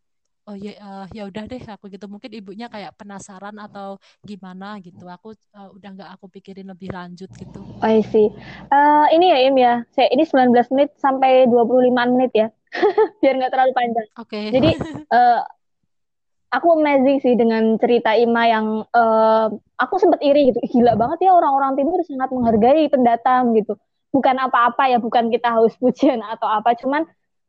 oh 0.51 0.57
ya 0.59 0.75
uh, 0.83 1.07
ya 1.15 1.31
udah 1.31 1.47
deh 1.47 1.63
aku 1.63 1.87
gitu. 1.87 2.11
Mungkin 2.11 2.35
ibunya 2.35 2.67
kayak 2.67 2.99
penasaran 2.99 3.55
atau 3.63 4.03
gimana 4.27 4.83
gitu. 4.83 5.07
Aku 5.07 5.39
uh, 5.55 5.71
udah 5.71 5.91
nggak 5.95 6.11
aku 6.19 6.27
pikirin 6.27 6.67
lebih 6.67 6.91
lanjut 6.91 7.31
gitu. 7.31 7.63
Oh 7.63 8.01
see. 8.11 8.35
Uh, 8.75 9.07
ini 9.15 9.31
ya 9.31 9.39
Im 9.47 9.55
ya. 9.55 9.75
Saya 9.95 10.11
ini 10.11 10.27
19 10.27 10.51
menit 10.75 10.91
sampai 10.99 11.47
25 11.47 11.95
menit 12.19 12.33
ya. 12.35 12.49
Biar 13.23 13.39
nggak 13.39 13.53
terlalu 13.55 13.73
panjang. 13.79 14.07
Oke. 14.19 14.35
Okay. 14.35 14.45
jadi 14.51 14.71
uh, 15.15 15.47
aku 16.59 16.81
amazing 16.81 17.23
sih 17.23 17.39
dengan 17.39 17.79
cerita 17.79 18.19
Ima 18.19 18.51
yang 18.51 18.67
uh, 18.99 19.47
aku 19.79 19.95
sempat 20.03 20.19
iri 20.27 20.51
gitu. 20.51 20.59
Gila 20.65 20.99
banget 20.99 21.31
ya 21.31 21.39
orang-orang 21.39 21.79
timur 21.79 22.03
sangat 22.03 22.35
menghargai 22.35 22.91
pendatang 22.91 23.55
gitu. 23.55 23.79
Bukan 24.11 24.41
apa-apa 24.43 24.91
ya 24.91 24.99
bukan 24.99 25.31
kita 25.31 25.55
haus 25.55 25.77
pujian 25.77 26.25
atau 26.25 26.49
apa 26.49 26.73
cuman 26.73 27.05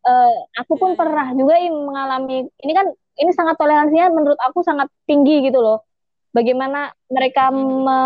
uh, 0.06 0.38
aku 0.60 0.74
pun 0.80 0.94
yeah. 0.94 1.00
pernah 1.00 1.28
juga 1.36 1.56
mengalami 1.68 2.48
ini 2.64 2.74
kan 2.76 2.88
ini 3.20 3.32
sangat 3.36 3.60
toleransinya 3.60 4.12
menurut 4.16 4.40
aku 4.40 4.64
sangat 4.64 4.88
tinggi 5.04 5.44
gitu 5.44 5.60
loh. 5.60 5.84
Bagaimana 6.30 6.94
mereka 7.10 7.50
me, 7.50 8.00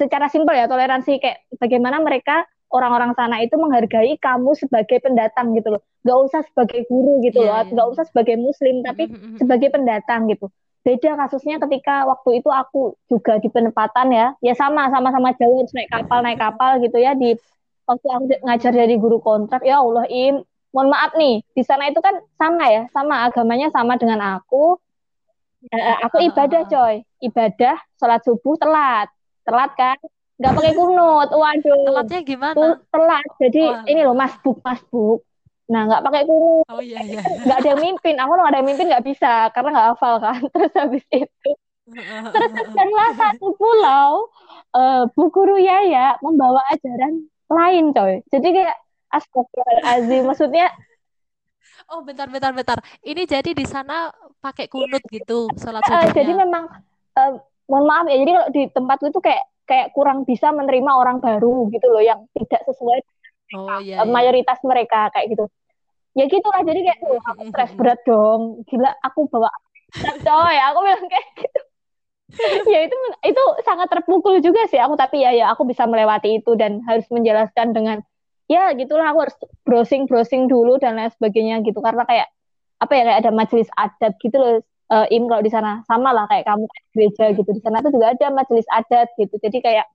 secara 0.00 0.32
simpel 0.32 0.56
ya 0.56 0.64
toleransi 0.64 1.20
kayak 1.20 1.44
bagaimana 1.60 2.00
mereka 2.00 2.48
orang-orang 2.70 3.12
sana 3.18 3.42
itu 3.42 3.58
menghargai 3.58 4.16
kamu 4.16 4.54
sebagai 4.54 5.02
pendatang 5.02 5.52
gitu 5.58 5.76
loh 5.76 5.82
nggak 6.06 6.18
usah 6.30 6.40
sebagai 6.46 6.86
guru 6.88 7.20
gitu 7.26 7.42
yeah, 7.42 7.60
loh 7.60 7.66
yeah. 7.66 7.72
nggak 7.74 7.88
usah 7.92 8.04
sebagai 8.08 8.36
muslim 8.40 8.80
tapi 8.86 9.10
sebagai 9.36 9.68
pendatang 9.74 10.30
gitu 10.30 10.48
beda 10.80 11.12
kasusnya 11.12 11.60
ketika 11.60 12.08
waktu 12.08 12.40
itu 12.40 12.48
aku 12.48 12.96
juga 13.12 13.36
di 13.36 13.52
penempatan 13.52 14.08
ya 14.16 14.26
ya 14.40 14.54
sama 14.56 14.88
sama 14.88 15.12
sama 15.12 15.36
jauh 15.36 15.60
naik 15.76 15.92
kapal 15.92 16.24
naik 16.24 16.40
kapal 16.40 16.80
gitu 16.80 16.96
ya 16.96 17.12
di 17.12 17.36
waktu 17.84 18.06
aku 18.08 18.24
ngajar 18.48 18.72
dari 18.72 18.96
guru 18.96 19.20
kontrak 19.20 19.60
ya 19.60 19.84
Allah 19.84 20.08
im 20.08 20.40
mohon 20.70 20.88
maaf 20.90 21.12
nih 21.18 21.42
di 21.54 21.62
sana 21.66 21.90
itu 21.90 21.98
kan 21.98 22.14
sama 22.38 22.64
ya 22.70 22.82
sama 22.94 23.26
agamanya 23.26 23.68
sama 23.74 23.98
dengan 23.98 24.20
aku 24.38 24.78
eh, 25.70 25.96
aku 26.06 26.22
ibadah 26.30 26.62
coy 26.70 27.02
ibadah 27.22 27.76
sholat 27.98 28.22
subuh 28.22 28.54
telat 28.56 29.10
telat 29.42 29.70
kan 29.74 29.98
nggak 30.40 30.52
pakai 30.56 30.72
kunut 30.72 31.28
waduh 31.28 31.80
telatnya 31.84 32.20
gimana 32.24 32.66
telat 32.88 33.26
jadi 33.36 33.62
oh. 33.76 33.90
ini 33.90 34.00
loh 34.06 34.16
masbuk 34.16 34.58
masbuk 34.64 35.20
Nah, 35.70 35.86
nggak 35.86 36.02
pakai 36.02 36.22
kunut. 36.26 36.66
Oh 36.66 36.82
iya 36.82 36.98
iya. 37.06 37.22
Nggak 37.46 37.58
ada 37.62 37.68
yang 37.70 37.82
mimpin. 37.82 38.18
Aku 38.18 38.32
nggak 38.34 38.50
ada 38.50 38.58
yang 38.58 38.68
mimpin 38.68 38.90
nggak 38.90 39.06
bisa 39.06 39.32
karena 39.54 39.70
nggak 39.70 39.88
hafal 39.94 40.14
kan. 40.18 40.40
Terus 40.52 40.72
habis 40.74 41.04
itu, 41.14 41.50
terus 42.34 42.50
setelah 42.54 43.10
satu 43.18 43.54
pulau, 43.54 44.30
uh, 44.74 45.06
Bu 45.14 45.30
Guru 45.30 45.58
Yaya 45.58 46.18
membawa 46.22 46.58
ajaran 46.74 47.26
lain, 47.50 47.94
coy. 47.94 48.22
Jadi 48.30 48.48
kayak 48.50 48.76
astagfirullahaladzim. 49.12 50.24
Maksudnya 50.26 50.68
Oh, 51.90 52.06
bentar, 52.06 52.30
bentar, 52.30 52.54
bentar. 52.54 52.78
Ini 53.02 53.26
jadi 53.26 53.50
di 53.50 53.66
sana 53.66 54.14
pakai 54.38 54.70
kunut 54.70 55.02
gitu, 55.10 55.50
sholat 55.58 55.82
uh, 55.90 56.06
Jadi 56.14 56.38
memang, 56.38 56.70
uh, 57.18 57.32
mohon 57.66 57.84
maaf 57.88 58.06
ya, 58.06 58.20
jadi 58.20 58.30
kalau 58.30 58.48
di 58.54 58.62
tempatku 58.70 59.06
itu 59.10 59.18
kayak 59.18 59.42
kayak 59.66 59.88
kurang 59.90 60.22
bisa 60.22 60.54
menerima 60.54 60.86
orang 60.86 61.18
baru 61.18 61.66
gitu 61.72 61.86
loh, 61.90 61.98
yang 61.98 62.30
tidak 62.36 62.62
sesuai 62.62 63.00
oh, 63.58 63.80
iya, 63.82 64.02
iya. 64.02 64.06
mayoritas 64.06 64.58
mereka 64.62 65.10
kayak 65.10 65.34
gitu 65.34 65.44
ya 66.18 66.24
gitulah 66.26 66.62
jadi 66.66 66.80
kayak 66.90 66.98
oh, 67.06 67.22
aku 67.22 67.42
stres 67.54 67.72
berat 67.78 68.00
dong 68.02 68.66
gila 68.66 68.90
aku 69.06 69.30
bawa 69.30 69.50
coy 70.26 70.56
aku 70.58 70.78
bilang 70.82 71.06
kayak 71.06 71.26
gitu 71.38 71.60
ya 72.70 72.86
itu 72.86 72.96
itu 73.26 73.42
sangat 73.66 73.90
terpukul 73.90 74.38
juga 74.38 74.66
sih 74.70 74.78
aku 74.78 74.94
tapi 74.94 75.22
ya 75.22 75.34
ya 75.34 75.50
aku 75.54 75.66
bisa 75.66 75.86
melewati 75.86 76.42
itu 76.42 76.54
dan 76.54 76.82
harus 76.86 77.06
menjelaskan 77.10 77.74
dengan 77.74 77.98
ya 78.50 78.74
gitulah 78.74 79.14
aku 79.14 79.18
harus 79.30 79.36
browsing 79.62 80.10
browsing 80.10 80.50
dulu 80.50 80.74
dan 80.82 80.98
lain 80.98 81.14
sebagainya 81.14 81.62
gitu. 81.62 81.78
Karena 81.78 82.02
kayak 82.02 82.26
apa 82.82 82.92
ya 82.98 83.02
kayak 83.06 83.18
ada 83.22 83.30
majelis 83.30 83.70
adat 83.78 84.12
gitu 84.18 84.36
loh 84.42 84.58
uh, 84.90 85.06
im 85.06 85.30
kalau 85.30 85.42
di 85.46 85.52
sana. 85.54 85.86
Sama 85.86 86.10
lah 86.10 86.26
kayak 86.26 86.50
kamu 86.50 86.66
gereja 86.90 87.24
gitu. 87.38 87.50
Di 87.54 87.62
sana 87.62 87.78
tuh 87.78 87.94
juga 87.94 88.10
ada 88.10 88.26
majelis 88.34 88.66
adat 88.74 89.14
gitu. 89.14 89.38
Jadi 89.38 89.62
kayak 89.62 89.86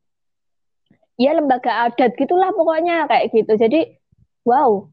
ya 1.20 1.32
lembaga 1.36 1.92
adat 1.92 2.16
gitulah 2.16 2.56
pokoknya 2.56 3.12
kayak 3.12 3.36
gitu. 3.36 3.54
Jadi 3.60 3.80
wow 4.48 4.88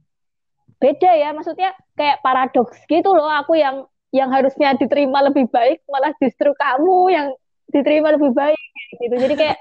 beda 0.82 1.10
ya. 1.14 1.30
Maksudnya 1.30 1.70
kayak 1.94 2.18
paradoks 2.26 2.82
gitu 2.90 3.14
loh 3.14 3.30
aku 3.30 3.54
yang 3.54 3.86
yang 4.12 4.28
harusnya 4.28 4.76
diterima 4.76 5.24
lebih 5.24 5.48
baik 5.48 5.80
malah 5.88 6.12
justru 6.20 6.52
kamu 6.52 6.98
yang 7.14 7.26
diterima 7.70 8.10
lebih 8.18 8.34
baik 8.34 8.58
gitu. 8.98 9.14
Jadi 9.22 9.34
kayak 9.38 9.58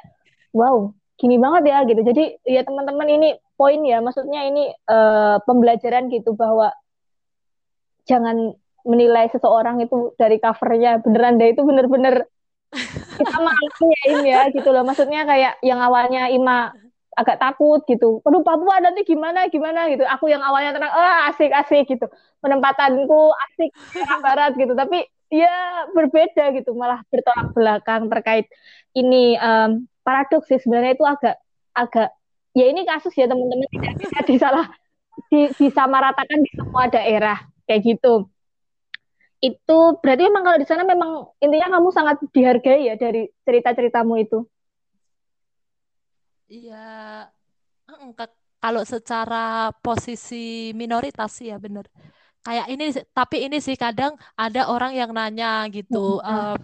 wow 0.58 0.90
gini 1.22 1.38
banget 1.38 1.70
ya 1.70 1.78
gitu. 1.86 2.02
Jadi 2.02 2.24
ya 2.50 2.66
teman-teman 2.66 3.06
ini 3.06 3.30
poin 3.62 3.78
ya 3.86 4.02
maksudnya 4.02 4.42
ini 4.50 4.74
uh, 4.90 5.38
pembelajaran 5.46 6.10
gitu 6.10 6.34
bahwa 6.34 6.74
jangan 8.10 8.58
menilai 8.82 9.30
seseorang 9.30 9.78
itu 9.86 10.18
dari 10.18 10.42
covernya 10.42 11.06
beneran 11.06 11.38
deh 11.38 11.54
itu 11.54 11.62
bener-bener 11.62 12.26
kita 13.22 13.38
maafin 13.38 14.26
ya 14.26 14.50
gitu 14.50 14.74
loh 14.74 14.82
maksudnya 14.82 15.22
kayak 15.30 15.62
yang 15.62 15.78
awalnya 15.78 16.34
Ima 16.34 16.74
agak 17.12 17.38
takut 17.44 17.84
gitu. 17.86 18.24
Aduh 18.24 18.42
Papua 18.42 18.80
nanti 18.80 19.04
gimana 19.04 19.52
gimana 19.52 19.92
gitu. 19.92 20.08
Aku 20.08 20.32
yang 20.32 20.40
awalnya 20.40 20.72
tenang, 20.72 20.96
oh 20.96 21.16
asik 21.28 21.52
asik 21.52 21.84
gitu. 21.92 22.08
Penempatanku 22.40 23.36
asik 23.52 23.70
barat 24.24 24.56
gitu. 24.56 24.74
Tapi 24.74 25.04
ya 25.28 25.86
berbeda 25.92 26.56
gitu, 26.56 26.72
malah 26.76 27.04
bertolak 27.12 27.52
belakang 27.56 28.08
terkait 28.08 28.48
ini 28.96 29.36
um, 29.40 29.88
paradoks 30.04 30.48
sih 30.52 30.60
sebenarnya 30.60 30.96
itu 30.96 31.06
agak 31.08 31.36
agak 31.72 32.10
ya 32.52 32.66
ini 32.68 32.84
kasus 32.84 33.16
ya 33.16 33.28
teman-teman 33.28 33.68
tidak 33.72 33.94
bisa 34.00 34.20
disalah 34.32 34.66
di, 35.32 35.52
disamaratakan 35.56 36.40
di 36.44 36.52
semua 36.56 36.88
daerah 36.92 37.38
kayak 37.68 37.82
gitu. 37.96 38.28
Itu 39.42 39.98
berarti 39.98 40.30
memang 40.30 40.44
kalau 40.46 40.58
di 40.62 40.68
sana 40.70 40.84
memang 40.86 41.34
intinya 41.42 41.80
kamu 41.80 41.90
sangat 41.90 42.22
dihargai 42.30 42.94
ya 42.94 42.96
dari 43.00 43.32
cerita-ceritamu 43.42 44.14
itu. 44.22 44.46
Iya, 46.52 47.32
kalau 48.60 48.84
secara 48.84 49.72
posisi 49.80 50.76
minoritas 50.76 51.40
ya 51.42 51.58
bener. 51.58 51.88
Kayak 52.42 52.68
ini, 52.74 52.86
tapi 53.14 53.38
ini 53.46 53.62
sih 53.62 53.78
kadang 53.78 54.18
ada 54.34 54.66
orang 54.68 54.98
yang 54.98 55.14
nanya 55.14 55.70
gitu, 55.70 56.18
uh, 56.26 56.58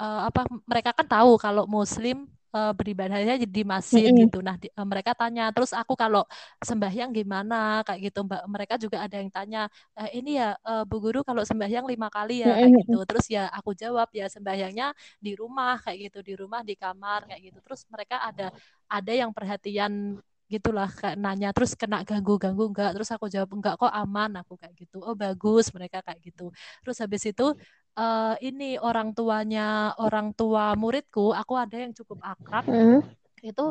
uh, 0.00 0.20
apa 0.26 0.48
mereka 0.64 0.96
kan 0.96 1.04
tahu 1.04 1.36
kalau 1.36 1.68
Muslim 1.68 2.24
uh, 2.54 2.72
beribadahnya 2.74 3.40
di 3.42 3.62
masjid 3.62 4.10
mm 4.10 4.14
-hmm. 4.14 4.22
gitu. 4.26 4.38
Nah, 4.42 4.56
di, 4.58 4.68
uh, 4.74 4.86
mereka 4.86 5.14
tanya, 5.14 5.50
terus 5.54 5.70
aku 5.74 5.94
kalau 5.94 6.26
sembahyang 6.62 7.10
gimana 7.14 7.82
kayak 7.86 8.10
gitu, 8.10 8.26
Mbak. 8.26 8.42
Mereka 8.46 8.74
juga 8.78 9.02
ada 9.06 9.16
yang 9.16 9.30
tanya, 9.32 9.62
e, 9.96 10.18
ini 10.18 10.38
ya 10.38 10.54
uh, 10.66 10.84
Bu 10.86 10.98
Guru 11.02 11.22
kalau 11.22 11.42
sembahyang 11.46 11.86
lima 11.86 12.10
kali 12.12 12.42
ya 12.44 12.54
kayak 12.54 12.86
gitu. 12.86 12.98
Terus 13.06 13.26
ya 13.30 13.44
aku 13.50 13.74
jawab 13.74 14.08
ya 14.12 14.26
sembahyangnya 14.26 14.92
di 15.18 15.32
rumah 15.38 15.78
kayak 15.82 16.10
gitu, 16.10 16.18
di 16.22 16.34
rumah 16.38 16.60
di 16.66 16.74
kamar 16.74 17.30
kayak 17.30 17.40
gitu. 17.50 17.58
Terus 17.62 17.86
mereka 17.88 18.22
ada 18.22 18.52
ada 18.90 19.12
yang 19.14 19.30
perhatian 19.30 20.18
gitulah 20.50 20.90
kayak 20.90 21.14
nanya 21.14 21.54
terus 21.54 21.78
kena 21.78 22.02
ganggu 22.02 22.34
ganggu 22.34 22.66
enggak 22.74 22.90
terus 22.98 23.06
aku 23.14 23.30
jawab 23.30 23.54
enggak 23.54 23.78
kok 23.78 23.86
aman 23.86 24.42
aku 24.42 24.58
kayak 24.58 24.74
gitu 24.74 24.98
oh 24.98 25.14
bagus 25.14 25.70
mereka 25.70 26.02
kayak 26.02 26.18
gitu 26.26 26.50
terus 26.82 26.98
habis 26.98 27.22
itu 27.22 27.54
uh, 27.96 28.34
ini 28.42 28.76
orang 28.78 29.14
tuanya 29.16 29.94
orang 29.98 30.34
tua 30.36 30.74
muridku, 30.78 31.32
aku 31.34 31.54
ada 31.56 31.76
yang 31.80 31.92
cukup 31.94 32.20
akrab, 32.22 32.66
mm. 32.68 33.00
itu 33.42 33.66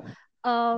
uh, 0.47 0.77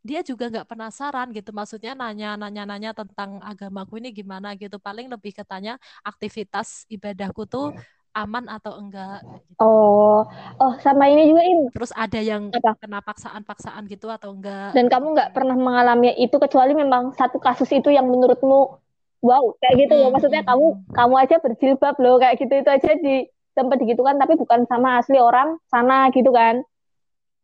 dia 0.00 0.24
juga 0.24 0.48
nggak 0.48 0.68
penasaran 0.68 1.28
gitu, 1.36 1.52
maksudnya 1.52 1.92
nanya-nanya-nanya 1.92 2.96
tentang 2.96 3.40
agamaku 3.44 4.00
ini 4.00 4.10
gimana 4.16 4.56
gitu, 4.56 4.80
paling 4.80 5.12
lebih 5.12 5.36
ketanya 5.36 5.76
aktivitas 6.00 6.88
ibadahku 6.88 7.44
tuh 7.44 7.76
aman 8.10 8.44
atau 8.50 8.74
enggak. 8.78 9.22
Gitu. 9.22 9.62
Oh, 9.62 10.26
oh 10.58 10.72
sama 10.82 11.06
ini 11.06 11.30
juga 11.30 11.42
ini. 11.46 11.70
Terus 11.70 11.92
ada 11.94 12.18
yang 12.18 12.50
Apa? 12.50 12.74
kena 12.74 12.98
paksaan-paksaan 13.02 13.86
gitu 13.86 14.10
atau 14.10 14.34
enggak? 14.34 14.74
Dan 14.74 14.90
kamu 14.90 15.14
nggak 15.14 15.30
pernah 15.30 15.54
mengalami 15.54 16.10
itu 16.18 16.36
kecuali 16.42 16.74
memang 16.74 17.14
satu 17.14 17.38
kasus 17.38 17.70
itu 17.70 17.90
yang 17.94 18.06
menurutmu 18.10 18.82
wow 19.20 19.54
kayak 19.60 19.86
gitu 19.86 19.94
loh. 19.96 20.08
Maksudnya 20.12 20.42
kamu 20.44 20.66
kamu 20.92 21.14
aja 21.16 21.36
berjilbab 21.40 21.94
loh 22.00 22.16
kayak 22.20 22.36
gitu. 22.40 22.52
Itu 22.56 22.70
aja 22.70 22.90
di 22.98 23.28
tempat 23.54 23.78
gitu 23.82 24.00
kan 24.06 24.16
tapi 24.16 24.38
bukan 24.38 24.64
sama 24.66 25.00
asli 25.00 25.18
orang 25.20 25.60
sana 25.68 26.08
gitu 26.12 26.30
kan. 26.32 26.64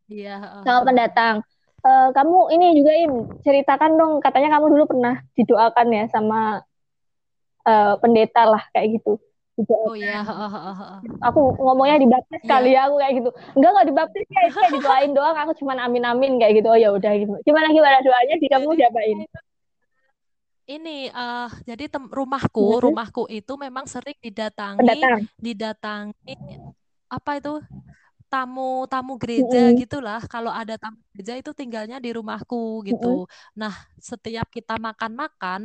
Iya 0.06 0.62
sama 0.64 0.86
pendatang. 0.86 1.42
Uh, 1.86 2.10
kamu 2.10 2.38
ini 2.58 2.66
juga 2.82 2.92
im 2.98 3.12
ceritakan 3.46 3.94
dong. 3.94 4.12
Katanya 4.18 4.58
kamu 4.58 4.74
dulu 4.74 4.84
pernah 4.90 5.22
didoakan 5.38 5.86
ya 5.94 6.04
sama 6.10 6.62
uh, 7.66 7.94
pendeta 8.02 8.42
lah 8.46 8.62
kayak 8.74 8.98
gitu. 8.98 9.18
Oh 9.56 9.96
iya, 9.96 10.20
aku 11.24 11.56
ngomongnya 11.56 11.96
dibaptis 11.96 12.44
yeah. 12.44 12.50
kali 12.52 12.76
ya 12.76 12.80
aku 12.92 13.00
kayak 13.00 13.14
gitu. 13.16 13.30
Enggak 13.56 13.70
enggak 13.72 13.88
dibaptis 13.88 14.24
kayak, 14.28 14.50
kayak 14.52 14.70
didoain 14.76 15.12
doang, 15.16 15.32
aku 15.32 15.52
cuma 15.56 15.72
amin 15.80 16.04
amin 16.04 16.36
kayak 16.36 16.60
gitu. 16.60 16.68
Oh 16.68 16.76
ya 16.76 16.92
udah 16.92 17.12
gitu. 17.16 17.32
Gimana 17.40 17.72
gimana 17.72 18.04
doanya? 18.04 18.36
Di 18.36 18.48
kamu 18.52 18.76
diapain? 18.76 19.24
Ini 20.66 21.08
uh, 21.14 21.48
jadi 21.62 21.86
tem 21.86 22.04
rumahku 22.10 22.58
mm 22.58 22.74
-hmm. 22.74 22.84
rumahku 22.90 23.22
itu 23.30 23.52
memang 23.54 23.86
sering 23.86 24.18
didatangi 24.18 24.82
Pendatang. 24.82 25.20
didatangi 25.38 26.34
apa 27.06 27.30
itu 27.38 27.54
tamu 28.26 28.82
tamu 28.90 29.14
gereja 29.14 29.70
mm 29.70 29.70
-hmm. 29.70 29.80
gitulah 29.86 30.20
kalau 30.26 30.50
ada 30.50 30.74
tamu 30.74 30.98
gereja 31.14 31.38
itu 31.38 31.54
tinggalnya 31.54 32.02
di 32.02 32.10
rumahku 32.10 32.82
gitu 32.82 33.24
mm 33.24 33.30
-hmm. 33.30 33.54
nah 33.54 33.74
setiap 34.02 34.50
kita 34.50 34.74
makan 34.82 35.12
makan 35.14 35.60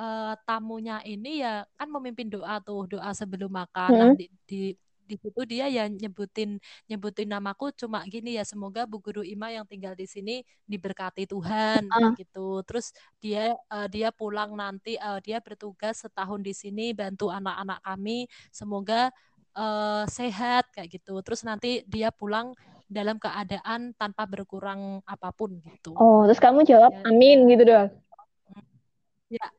uh, 0.00 0.32
tamunya 0.48 1.04
ini 1.04 1.44
ya 1.44 1.68
kan 1.76 1.92
memimpin 1.92 2.32
doa 2.32 2.56
tuh 2.64 2.88
doa 2.88 3.12
sebelum 3.12 3.52
makan 3.52 3.90
mm 3.92 3.96
-hmm. 4.00 4.08
nah 4.08 4.16
di, 4.16 4.26
di 4.48 4.62
di 5.08 5.16
situ 5.16 5.40
dia 5.48 5.66
yang 5.72 5.88
nyebutin 5.96 6.60
nyebutin 6.84 7.32
namaku 7.32 7.72
cuma 7.72 8.04
gini 8.04 8.36
ya 8.36 8.44
semoga 8.44 8.84
Bu 8.84 9.00
Guru 9.00 9.24
Ima 9.24 9.48
yang 9.48 9.64
tinggal 9.64 9.96
di 9.96 10.04
sini 10.04 10.44
diberkati 10.68 11.24
Tuhan 11.24 11.88
uh. 11.88 12.12
gitu. 12.12 12.60
Terus 12.68 12.92
dia 13.16 13.56
uh, 13.72 13.88
dia 13.88 14.12
pulang 14.12 14.52
nanti 14.52 15.00
uh, 15.00 15.16
dia 15.24 15.40
bertugas 15.40 16.04
setahun 16.04 16.44
di 16.44 16.52
sini 16.52 16.92
bantu 16.92 17.32
anak-anak 17.32 17.80
kami 17.80 18.28
semoga 18.52 19.08
uh, 19.56 20.04
sehat 20.04 20.68
kayak 20.76 21.00
gitu. 21.00 21.24
Terus 21.24 21.40
nanti 21.48 21.82
dia 21.88 22.12
pulang 22.12 22.52
dalam 22.88 23.20
keadaan 23.20 23.92
tanpa 23.96 24.24
berkurang 24.24 25.04
apa 25.04 25.28
pun 25.32 25.60
gitu. 25.60 25.92
Oh, 25.96 26.24
terus 26.24 26.40
kamu 26.40 26.64
jawab 26.64 26.92
ya, 26.92 27.04
amin 27.08 27.44
gitu 27.52 27.64
doang. 27.68 27.92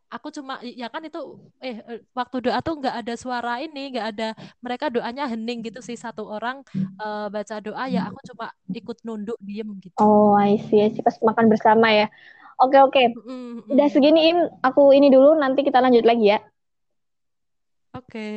Aku 0.09 0.33
cuma 0.33 0.57
ya 0.65 0.89
kan 0.89 1.05
itu 1.05 1.37
eh 1.61 1.77
eh, 1.85 2.01
waktu 2.17 2.49
doa 2.49 2.57
tuh 2.65 2.81
nggak 2.81 2.95
ada 3.05 3.13
suara 3.13 3.61
ini 3.61 3.93
nggak 3.93 4.07
ada 4.17 4.27
mereka 4.57 4.89
doanya 4.89 5.29
hening 5.29 5.61
gitu 5.61 5.85
sih 5.85 5.93
satu 5.93 6.25
orang 6.25 6.65
uh, 6.97 7.29
baca 7.29 7.61
doa 7.61 7.85
ya 7.85 8.09
aku 8.09 8.17
cuma 8.33 8.49
ikut 8.73 8.97
nunduk 9.05 9.37
diem 9.37 9.69
gitu. 9.77 10.01
Oh 10.01 10.33
I 10.33 10.57
see, 10.57 10.81
I 10.81 10.89
see. 10.89 11.05
pas 11.05 11.13
makan 11.21 11.45
bersama 11.53 11.93
ya. 11.93 12.09
Oke 12.57 12.77
oke. 12.81 13.03
Mm, 13.21 13.69
udah 13.69 13.87
segini 13.87 14.33
Im. 14.33 14.39
Aku 14.65 14.91
ini 14.91 15.13
dulu 15.13 15.37
nanti 15.37 15.61
kita 15.61 15.77
lanjut 15.77 16.03
lagi 16.03 16.33
ya. 16.35 16.39
Oke 17.93 18.27